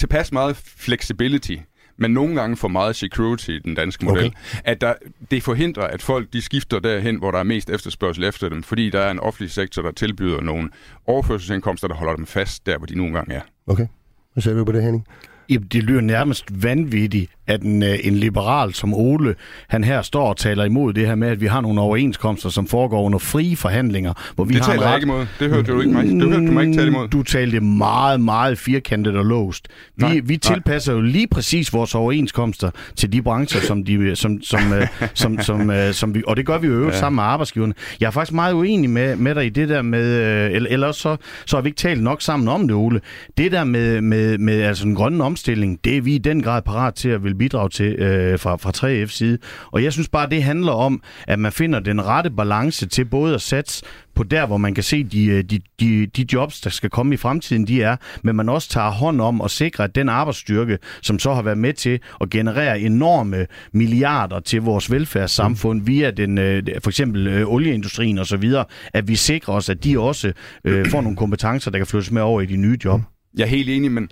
[0.02, 1.56] tilpas meget flexibility
[1.98, 4.62] men nogle gange for meget security i den danske model, okay.
[4.64, 4.94] at der,
[5.32, 8.90] det forhindrer, at folk de skifter derhen, hvor der er mest efterspørgsel efter dem, fordi
[8.90, 10.70] der er en offentlig sektor, der tilbyder nogle
[11.08, 13.42] overførselsindkomster, der holder dem fast der, hvor de nogle gange er.
[13.68, 13.88] Okay.
[14.34, 15.08] Hvad ser du på det, Henning?
[15.52, 19.36] Jamen, det lyder nærmest vanvittigt, at en, øh, en liberal som Ole,
[19.68, 22.68] han her står og taler imod det her med, at vi har nogle overenskomster, som
[22.68, 24.14] foregår under frie forhandlinger.
[24.36, 25.26] Hvor vi det har taler jeg ikke imod.
[25.40, 26.04] Det hørte du ikke mig.
[26.04, 27.08] Det hørte du mig ikke tale imod.
[27.08, 29.68] Du talte meget, meget firkantet og låst.
[29.96, 31.02] Vi, nej, vi tilpasser nej.
[31.02, 35.72] jo lige præcis vores overenskomster til de brancher, som, de, som, som, øh, som, som,
[35.94, 37.00] som, øh, vi, og det gør vi jo øvrigt ja.
[37.00, 37.74] sammen med arbejdsgiverne.
[38.00, 40.16] Jeg er faktisk meget uenig med, med dig i det der med,
[40.52, 43.02] eller, ellers så, så har vi ikke talt nok sammen om det, Ole.
[43.38, 46.62] Det der med, med, med altså den grønne omstilling, det er vi i den grad
[46.62, 49.38] parat til at vil bidrage til øh, fra, fra 3F's side.
[49.72, 53.36] Og jeg synes bare, det handler om, at man finder den rette balance til både
[53.36, 53.84] at satse
[54.16, 57.14] på der, hvor man kan se de, øh, de, de, de jobs, der skal komme
[57.14, 60.78] i fremtiden, de er, men man også tager hånd om at sikre, at den arbejdsstyrke,
[61.02, 65.88] som så har været med til at generere enorme milliarder til vores velfærdssamfund mm.
[65.88, 69.84] via den, øh, for eksempel øh, olieindustrien og så videre, at vi sikrer os, at
[69.84, 70.34] de også
[70.66, 73.02] øh, får nogle kompetencer, der kan flyttes med over i de nye job.
[73.38, 74.10] Jeg er helt enig, men,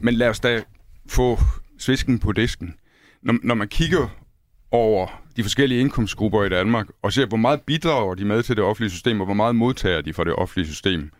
[0.00, 0.62] men lad os da
[1.08, 1.38] få
[1.78, 2.74] svisken på disken.
[3.22, 4.08] Når, når man kigger
[4.70, 8.64] over de forskellige indkomstgrupper i Danmark, og ser, hvor meget bidrager de med til det
[8.64, 11.10] offentlige system, og hvor meget modtager de fra det offentlige system,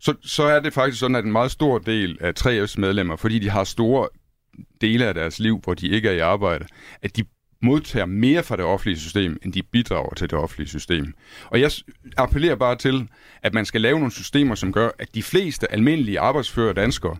[0.00, 3.38] så, så er det faktisk sådan, at en meget stor del af 3F's medlemmer, fordi
[3.38, 4.08] de har store
[4.80, 6.66] dele af deres liv, hvor de ikke er i arbejde,
[7.02, 7.24] at de
[7.62, 11.14] modtager mere fra det offentlige system, end de bidrager til det offentlige system.
[11.44, 11.70] Og jeg
[12.16, 13.08] appellerer bare til,
[13.42, 17.16] at man skal lave nogle systemer, som gør, at de fleste almindelige arbejdsfører danskere,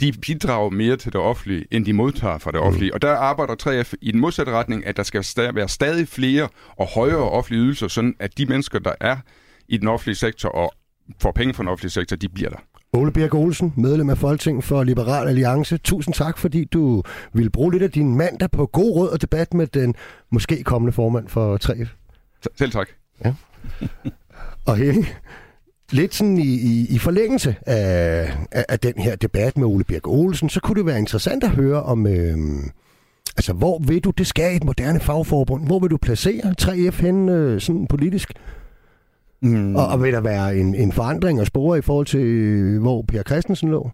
[0.00, 2.90] de bidrager mere til det offentlige, end de modtager fra det offentlige.
[2.90, 2.94] Mm.
[2.94, 5.24] Og der arbejder 3F i den modsatte retning, at der skal
[5.54, 9.16] være stadig flere og højere offentlige ydelser, sådan at de mennesker, der er
[9.68, 10.72] i den offentlige sektor og
[11.18, 12.58] får penge fra den offentlige sektor, de bliver der.
[12.92, 15.78] Ole Birk Olsen, medlem af Folketing for Liberal Alliance.
[15.78, 19.54] Tusind tak, fordi du ville bruge lidt af din mandag på god råd og debat
[19.54, 19.94] med den
[20.30, 21.88] måske kommende formand for 3F.
[22.58, 22.88] Selv tak.
[23.24, 23.34] Ja.
[24.66, 25.06] og Henning,
[25.92, 30.08] lidt sådan i, i, i forlængelse af, af, af den her debat med Ole Birk
[30.08, 32.06] Olsen, så kunne det være interessant at høre om...
[32.06, 32.38] Øh,
[33.36, 37.28] altså, hvor vil du, det skal et moderne fagforbund, hvor vil du placere 3F hen
[37.28, 38.32] øh, sådan politisk?
[39.42, 39.76] Mm.
[39.76, 43.22] Og, og vil der være en, en forandring og spore i forhold til, hvor Per
[43.22, 43.90] Christensen lå?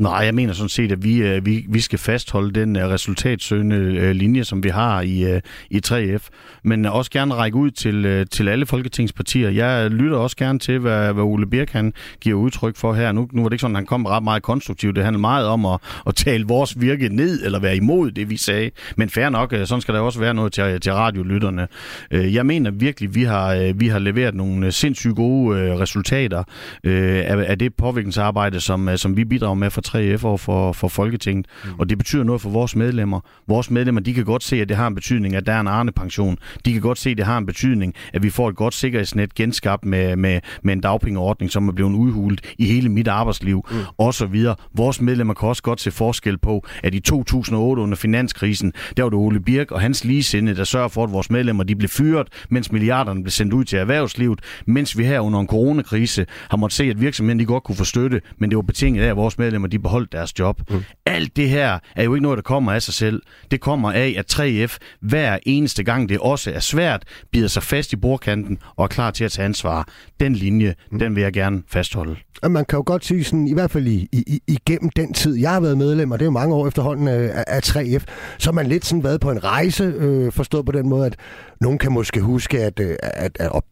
[0.00, 3.76] Nej, jeg mener sådan set, at vi, øh, vi, vi skal fastholde den øh, resultatsøgende
[3.76, 5.40] øh, linje, som vi har i, øh,
[5.70, 6.28] i 3F,
[6.62, 9.50] men også gerne række ud til, til alle folketingspartier.
[9.50, 13.12] Jeg lytter også gerne til, hvad, hvad Ole Birk han giver udtryk for her.
[13.12, 14.96] Nu, nu var det ikke sådan, at han kom ret meget konstruktivt.
[14.96, 18.36] Det handler meget om at, at tale vores virke ned, eller være imod det, vi
[18.36, 18.70] sagde.
[18.96, 21.68] Men fair nok, sådan skal der også være noget til, til radiolytterne.
[22.10, 27.58] Jeg mener virkelig, vi har, vi har leveret nogle sindssygt gode resultater uh, af, af
[27.58, 31.70] det påvirkningsarbejde, som, som vi bidrager med for 3F over for, for Folketinget, mm.
[31.78, 33.20] og det betyder noget for vores medlemmer.
[33.48, 35.68] Vores medlemmer, de kan godt se, at det har en betydning, at der er en
[35.68, 36.38] Arne-pension.
[36.64, 39.34] De kan godt se, at det har en betydning, at vi får et godt sikkerhedsnet
[39.34, 43.76] genskabt med, med, med en dagpengeordning, som er blevet udhulet i hele mit arbejdsliv, mm.
[43.98, 44.56] og så videre.
[44.74, 49.10] Vores medlemmer kan også godt se forskel på, at i 2008 under finanskrisen, der var
[49.10, 52.28] det Ole Birk og hans ligesinde, der sørger for, at vores medlemmer de blev fyret,
[52.50, 56.76] mens milliarderne blev sendt ud til erhvervslivet, mens vi her under en coronakrise har måttet
[56.76, 59.38] se, at virksomheden de godt kunne få støtte, men det var betinget af, at vores
[59.38, 60.60] medlemmer de beholdt deres job.
[60.70, 60.82] Mm.
[61.06, 63.22] Alt det her er jo ikke noget, der kommer af sig selv.
[63.50, 67.92] Det kommer af, at 3F hver eneste gang, det også er svært, bider sig fast
[67.92, 69.88] i bordkanten og er klar til at tage ansvar.
[70.20, 70.98] Den linje, mm.
[70.98, 72.16] den vil jeg gerne fastholde.
[72.48, 75.50] Man kan jo godt sige, sådan, i hvert fald i, i, igennem den tid, jeg
[75.50, 78.04] har været medlem, og det er jo mange år efterhånden af, af 3F,
[78.38, 81.16] så har man lidt sådan været på en rejse, øh, forstået på den måde, at
[81.60, 83.62] nogen kan måske huske, at, øh, at, at, at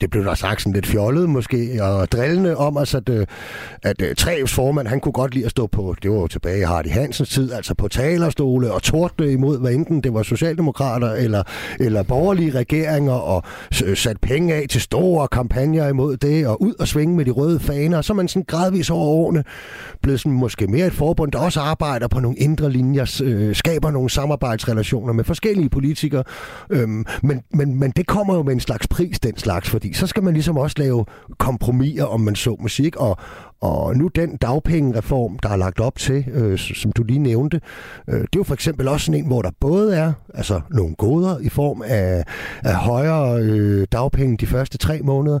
[0.00, 3.26] det blev der sagt sådan lidt fjollet måske, og drillende om os, at, øh,
[3.82, 6.26] at, øh, at 3F's formand, han kunne godt lide at stå på, det var jo
[6.26, 10.22] tilbage i Hardy Hansens tid, altså på talerstole og tordne imod, hvad enten det var
[10.22, 11.42] socialdemokrater eller,
[11.80, 13.42] eller borgerlige regeringer, og
[13.94, 17.60] sat penge af til store kampagner imod det, og ud og svinge med de røde
[17.60, 19.44] faner, så er man sådan gradvis over årene
[20.02, 23.90] blevet sådan måske mere et forbund, der også arbejder på nogle indre linjer, øh, skaber
[23.90, 26.24] nogle samarbejdsrelationer med forskellige politikere,
[26.70, 30.06] øhm, men, men, men det kommer jo med en slags pris, den slags, fordi så
[30.06, 31.04] skal man ligesom også lave
[31.38, 33.16] kompromiser, om man så musik, og,
[33.60, 37.60] og nu den dagpengereform, der er lagt op til, øh, som du lige nævnte,
[38.08, 40.94] øh, det er jo for eksempel også sådan en, hvor der både er altså nogle
[40.94, 42.24] goder i form af,
[42.64, 45.38] af højere øh, dagpenge de første tre måneder,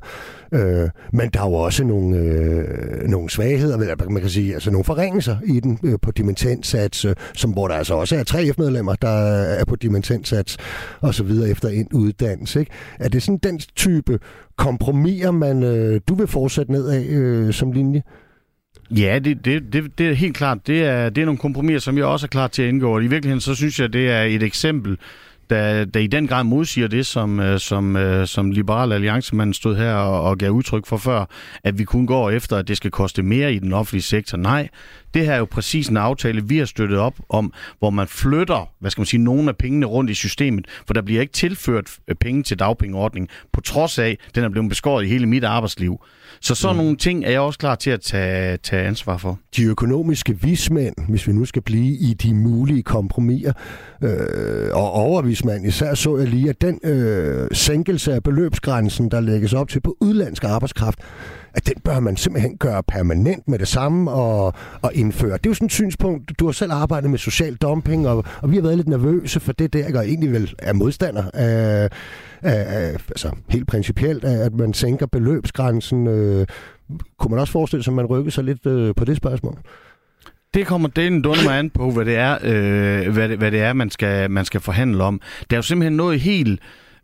[0.52, 4.84] øh, men der er jo også nogle, øh, nogle svagheder, man kan sige, altså nogle
[4.84, 8.94] forringelser i den øh, på dimensionssats, øh, som hvor der altså også er tre F-medlemmer,
[8.94, 10.56] der er på dimensionssats
[11.00, 12.60] og så videre efter en uddannelse.
[12.60, 12.72] Ikke?
[12.98, 14.18] Er det sådan den type
[14.58, 18.02] kompromiser, man øh, du vil fortsætte nedad øh, som linje?
[18.90, 20.66] Ja, det, det, det, det er helt klart.
[20.66, 22.94] Det er, det er nogle kompromiser, som jeg også er klar til at indgå.
[22.94, 24.98] Og i virkeligheden, så synes jeg, det er et eksempel,
[25.50, 29.52] der, der i den grad modsiger det, som, øh, som, øh, som Liberal Alliance man
[29.52, 31.24] stod her og, og gav udtryk for før,
[31.64, 34.38] at vi kun går efter, at det skal koste mere i den offentlige sektor.
[34.38, 34.68] Nej,
[35.14, 38.70] det her er jo præcis en aftale, vi har støttet op om, hvor man flytter,
[38.80, 41.90] hvad skal man sige, nogle af pengene rundt i systemet, for der bliver ikke tilført
[42.08, 45.44] øh, penge til dagpengeordningen, på trods af, at den er blevet beskåret i hele mit
[45.44, 46.00] arbejdsliv.
[46.40, 46.82] Så sådan mm.
[46.82, 49.38] nogle ting er jeg også klar til at tage, tage ansvar for.
[49.56, 53.52] De økonomiske vismænd, hvis vi nu skal blive i de mulige kompromiser,
[54.02, 59.52] øh, og overvismand især så jeg lige, at den øh, sænkelse af beløbsgrænsen, der lægges
[59.52, 60.98] op til på udlandsk arbejdskraft,
[61.54, 65.32] at den bør man simpelthen gøre permanent med det samme og, og indføre.
[65.32, 68.50] Det er jo sådan et synspunkt, du har selv arbejdet med social dumping, og, og
[68.50, 71.88] vi har været lidt nervøse for det der, og egentlig vel er modstander af,
[72.42, 76.06] af, altså helt principielt, at man sænker beløbsgrænsen.
[76.06, 76.46] Øh,
[77.18, 79.58] kunne man også forestille sig, at man rykker sig lidt øh, på det spørgsmål?
[80.54, 83.60] Det kommer den dunder mig an på, hvad det er, øh, hvad, det, hvad det
[83.60, 85.20] er man, skal, man skal forhandle om.
[85.50, 86.60] Der er jo simpelthen noget helt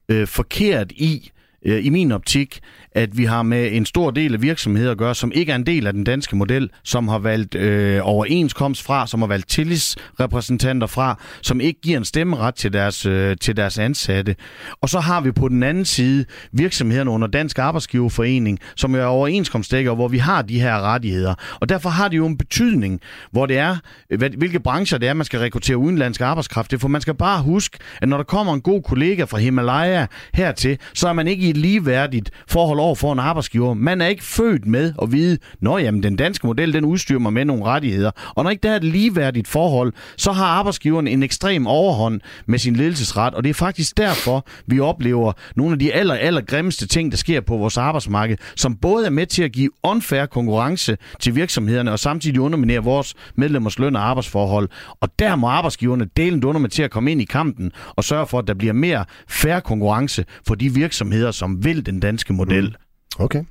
[0.09, 2.61] øh, forkert i, øh, Øh, i min optik,
[2.93, 5.67] at vi har med en stor del af virksomheder at gøre, som ikke er en
[5.67, 10.87] del af den danske model, som har valgt øh, overenskomst fra, som har valgt tillidsrepræsentanter
[10.87, 14.37] fra, som ikke giver en stemmeret til deres, øh, til deres ansatte.
[14.81, 19.95] Og så har vi på den anden side virksomhederne under Dansk Arbejdsgiverforening, som er overenskomstdækker,
[19.95, 21.35] hvor vi har de her rettigheder.
[21.61, 23.01] Og derfor har det jo en betydning,
[23.31, 23.77] hvor det er,
[24.17, 26.71] hvilke brancher det er, man skal rekruttere udenlandsk arbejdskraft.
[26.71, 30.07] Det For man skal bare huske, at når der kommer en god kollega fra Himalaya
[30.35, 33.75] hertil, så er man ikke i et ligeværdigt forhold over for en arbejdsgiver.
[33.75, 37.33] Man er ikke født med at vide, når jamen, den danske model, den udstyrer mig
[37.33, 38.11] med nogle rettigheder.
[38.35, 42.59] Og når ikke der er et ligeværdigt forhold, så har arbejdsgiveren en ekstrem overhånd med
[42.59, 46.87] sin ledelsesret, og det er faktisk derfor, vi oplever nogle af de aller, aller grimmeste
[46.87, 50.97] ting, der sker på vores arbejdsmarked, som både er med til at give unfair konkurrence
[51.21, 54.69] til virksomhederne, og samtidig underminere vores medlemmers løn og arbejdsforhold.
[55.01, 58.27] Og der må arbejdsgiverne delen under med til at komme ind i kampen og sørge
[58.27, 62.65] for, at der bliver mere fair konkurrence for de virksomheder, som vil den danske model.
[62.65, 63.25] Mm.
[63.25, 63.45] Okay.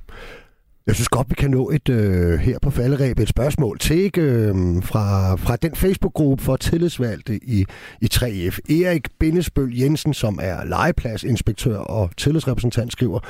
[0.86, 4.20] Jeg synes godt, vi kan nå et øh, her på falderæbet et spørgsmål til ikke,
[4.20, 7.64] øh, fra, fra den Facebook-gruppe for tillidsvalgte i,
[8.00, 8.72] i 3F.
[8.72, 13.20] Erik Bindesbøl Jensen, som er legepladsinspektør og tillidsrepræsentant, skriver,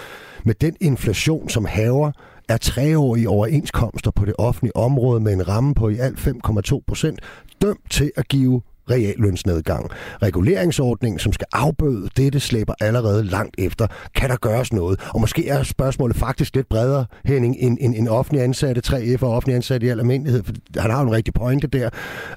[0.44, 2.12] med den inflation, som haver,
[2.48, 7.20] er treårige overenskomster på det offentlige område med en ramme på i alt 5,2 procent
[7.62, 9.90] dømt til at give reallønsnedgang.
[10.22, 13.86] Reguleringsordningen, som skal afbøde dette, slæber allerede langt efter.
[14.14, 15.00] Kan der gøres noget?
[15.14, 19.32] Og måske er spørgsmålet faktisk lidt bredere, Henning, end, end, end offentlig ansatte, 3F og
[19.32, 21.90] offentlig ansatte i almindelighed, for han har jo en rigtig pointe der.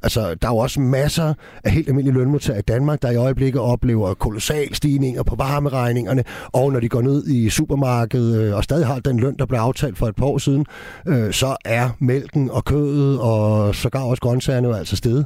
[0.03, 1.33] Altså, der er jo også masser
[1.63, 6.23] af helt almindelige lønmodtagere i Danmark, der i øjeblikket oplever kolossal stigninger på varmeregningerne,
[6.53, 9.59] og når de går ned i supermarkedet øh, og stadig har den løn, der blev
[9.59, 10.65] aftalt for et par år siden,
[11.07, 15.25] øh, så er mælken og kødet og sågar også grøntsagerne jo altså stedet.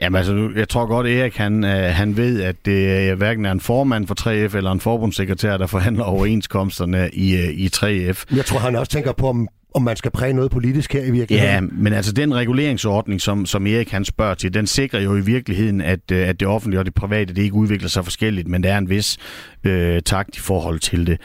[0.00, 3.52] Jamen altså, jeg tror godt, Erik han, øh, han ved, at det øh, hverken er
[3.52, 8.36] en formand for 3F eller en forbundssekretær, der forhandler overenskomsterne i, øh, i 3F.
[8.36, 11.10] Jeg tror, han også tænker på, om om man skal præge noget politisk her i
[11.10, 11.64] virkeligheden.
[11.64, 15.20] Ja, men altså den reguleringsordning, som, som Erik han spørger til, den sikrer jo i
[15.20, 18.62] virkeligheden, at, øh, at det offentlige og det private, det ikke udvikler sig forskelligt, men
[18.62, 19.18] der er en vis
[19.64, 21.20] øh, takt i forhold til det.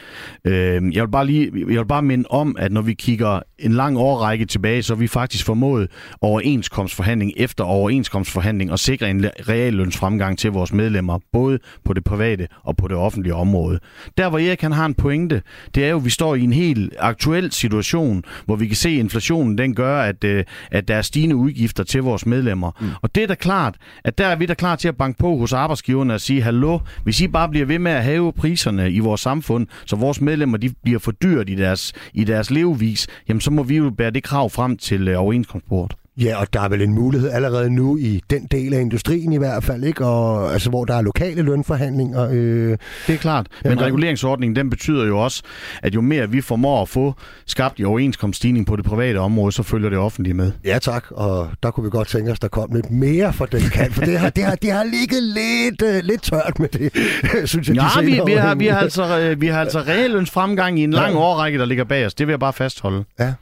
[0.46, 3.72] Øh, jeg, vil bare lige, jeg vil bare minde om, at når vi kigger en
[3.72, 5.88] lang årrække tilbage, så har vi faktisk formået
[6.22, 12.78] overenskomstforhandling efter overenskomstforhandling og sikre en reallønsfremgang til vores medlemmer, både på det private og
[12.78, 13.80] på det offentlige område.
[14.18, 15.42] Der hvor Erik han har en pointe,
[15.76, 18.90] det er jo, at vi står i en helt aktuel situation, hvor vi kan se,
[18.90, 22.72] at inflationen den gør, at, øh, at der er stigende udgifter til vores medlemmer.
[22.82, 22.88] Mm.
[23.02, 25.38] Og det er da klart, at der er vi da klar til at banke på
[25.38, 29.00] hos arbejdsgiverne og sige, hallo, hvis I bare bliver ved med at have priserne i
[29.00, 33.42] vores samfund, så vores medlemmer de bliver for dyrt i deres, i deres levevis, jamen
[33.42, 36.05] så må vi jo bære det krav frem til øh, overenskomstbordet.
[36.18, 39.38] Ja, og der er vel en mulighed allerede nu i den del af industrien i
[39.38, 40.06] hvert fald, ikke?
[40.06, 42.30] Og, altså, hvor der er lokale lønforhandlinger.
[42.32, 45.44] Øh, det er klart, men reguleringsordningen den betyder jo også,
[45.84, 47.14] at jo mere vi formår at få
[47.46, 50.52] skabt i overenskomststigning på det private område, så følger det offentlige med.
[50.66, 53.62] Ja tak, og der kunne vi godt tænke os, der kom lidt mere for den
[53.62, 56.92] kant, for det har, det har, det har ligget lidt, uh, lidt tørt med det,
[57.50, 57.76] synes jeg.
[57.76, 60.92] Ja, vi, vi, har, vi, har altså, øh, vi har altså realløns fremgang i en
[60.92, 61.20] lang ja.
[61.20, 62.14] årrække, der ligger bag os.
[62.14, 63.04] Det vil jeg bare fastholde.
[63.20, 63.34] Ja.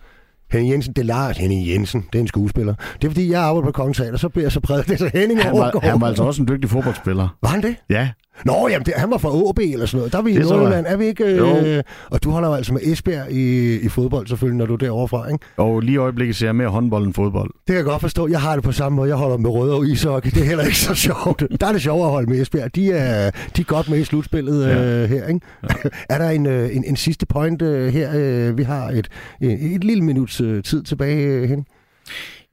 [0.53, 2.75] Henning Jensen, det er Lars Henning Jensen, det er en skuespiller.
[3.01, 5.09] Det er fordi, jeg arbejder på Kongens Teater, så bliver jeg så præget det, så
[5.13, 7.37] Henning han var, han var altså også en dygtig fodboldspiller.
[7.41, 7.75] Var han det?
[7.89, 8.09] Ja,
[8.45, 10.11] Nå, jamen, det, han var fra AB eller sådan noget.
[10.13, 10.45] Der er vi i Det.
[10.49, 11.23] Nordjylland, er vi ikke?
[11.23, 11.81] Øh, Jo.
[12.11, 15.07] og du holder jo altså med Esbjerg i, i fodbold selvfølgelig, når du er derovre
[15.07, 15.45] fra, ikke?
[15.57, 17.49] Og lige i øjeblikket ser jeg mere håndbold end fodbold.
[17.53, 18.27] Det kan jeg godt forstå.
[18.27, 19.09] Jeg har det på samme måde.
[19.09, 20.29] Jeg holder med Røde og Ishockey.
[20.29, 21.43] Det er heller ikke så sjovt.
[21.61, 22.75] Der er det sjovere at holde med Esbjerg.
[22.75, 24.83] De er, de er godt med i slutspillet Ja.
[25.03, 25.39] øh, her, ikke?
[26.09, 28.09] er der en, øh, en, en sidste point øh, her?
[28.15, 29.07] Øh, vi har et,
[29.41, 31.65] et, et lille minuts øh, tid tilbage, øh, hen.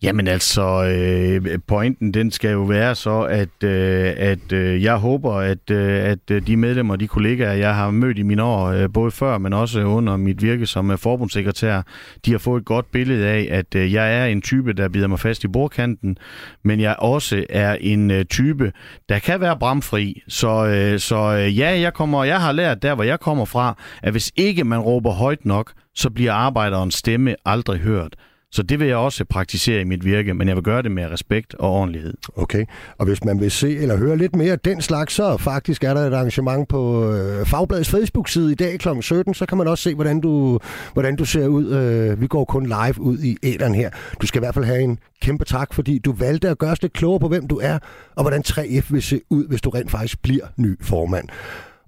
[0.03, 5.35] Jamen altså, øh, pointen den skal jo være så, at, øh, at øh, jeg håber,
[5.35, 8.67] at, øh, at øh, de medlemmer og de kollegaer, jeg har mødt i mine år,
[8.67, 11.83] øh, både før, men også under mit virke som øh, forbundssekretær,
[12.25, 15.07] de har fået et godt billede af, at øh, jeg er en type, der bider
[15.07, 16.17] mig fast i bordkanten,
[16.65, 18.73] men jeg også er en øh, type,
[19.09, 20.23] der kan være bramfri.
[20.29, 23.77] Så, øh, så øh, ja, jeg, kommer, jeg har lært der, hvor jeg kommer fra,
[24.03, 28.17] at hvis ikke man råber højt nok, så bliver arbejderens stemme aldrig hørt.
[28.53, 31.11] Så det vil jeg også praktisere i mit virke, men jeg vil gøre det med
[31.11, 32.15] respekt og ordentlighed.
[32.37, 32.65] Okay,
[32.99, 35.95] og hvis man vil se eller høre lidt mere af den slags, så faktisk er
[35.95, 38.89] der et arrangement på øh, Fagbladets Facebook-side i dag kl.
[39.01, 40.59] 17, så kan man også se, hvordan du,
[40.93, 41.71] hvordan du ser ud.
[41.71, 43.91] Øh, vi går kun live ud i æderen her.
[44.23, 46.83] Du skal i hvert fald have en kæmpe tak, fordi du valgte at gøre os
[46.83, 47.79] lidt klogere på, hvem du er,
[48.17, 51.29] og hvordan 3F vil se ud, hvis du rent faktisk bliver ny formand.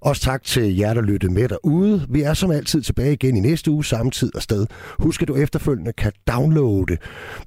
[0.03, 2.07] Også tak til jer, der lyttede med derude.
[2.09, 4.67] Vi er som altid tilbage igen i næste uge, samme tid og sted.
[4.99, 6.97] Husk, at du efterfølgende kan downloade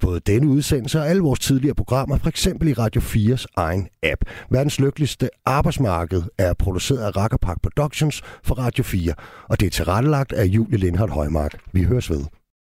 [0.01, 4.25] både denne udsendelse og alle vores tidligere programmer, for eksempel i Radio 4's egen app.
[4.51, 9.15] Verdens lykkeligste arbejdsmarked er produceret af Rakkerpark Productions for Radio 4,
[9.49, 11.59] og det er tilrettelagt af Julie Lindhardt Højmark.
[11.73, 12.25] Vi høres ved.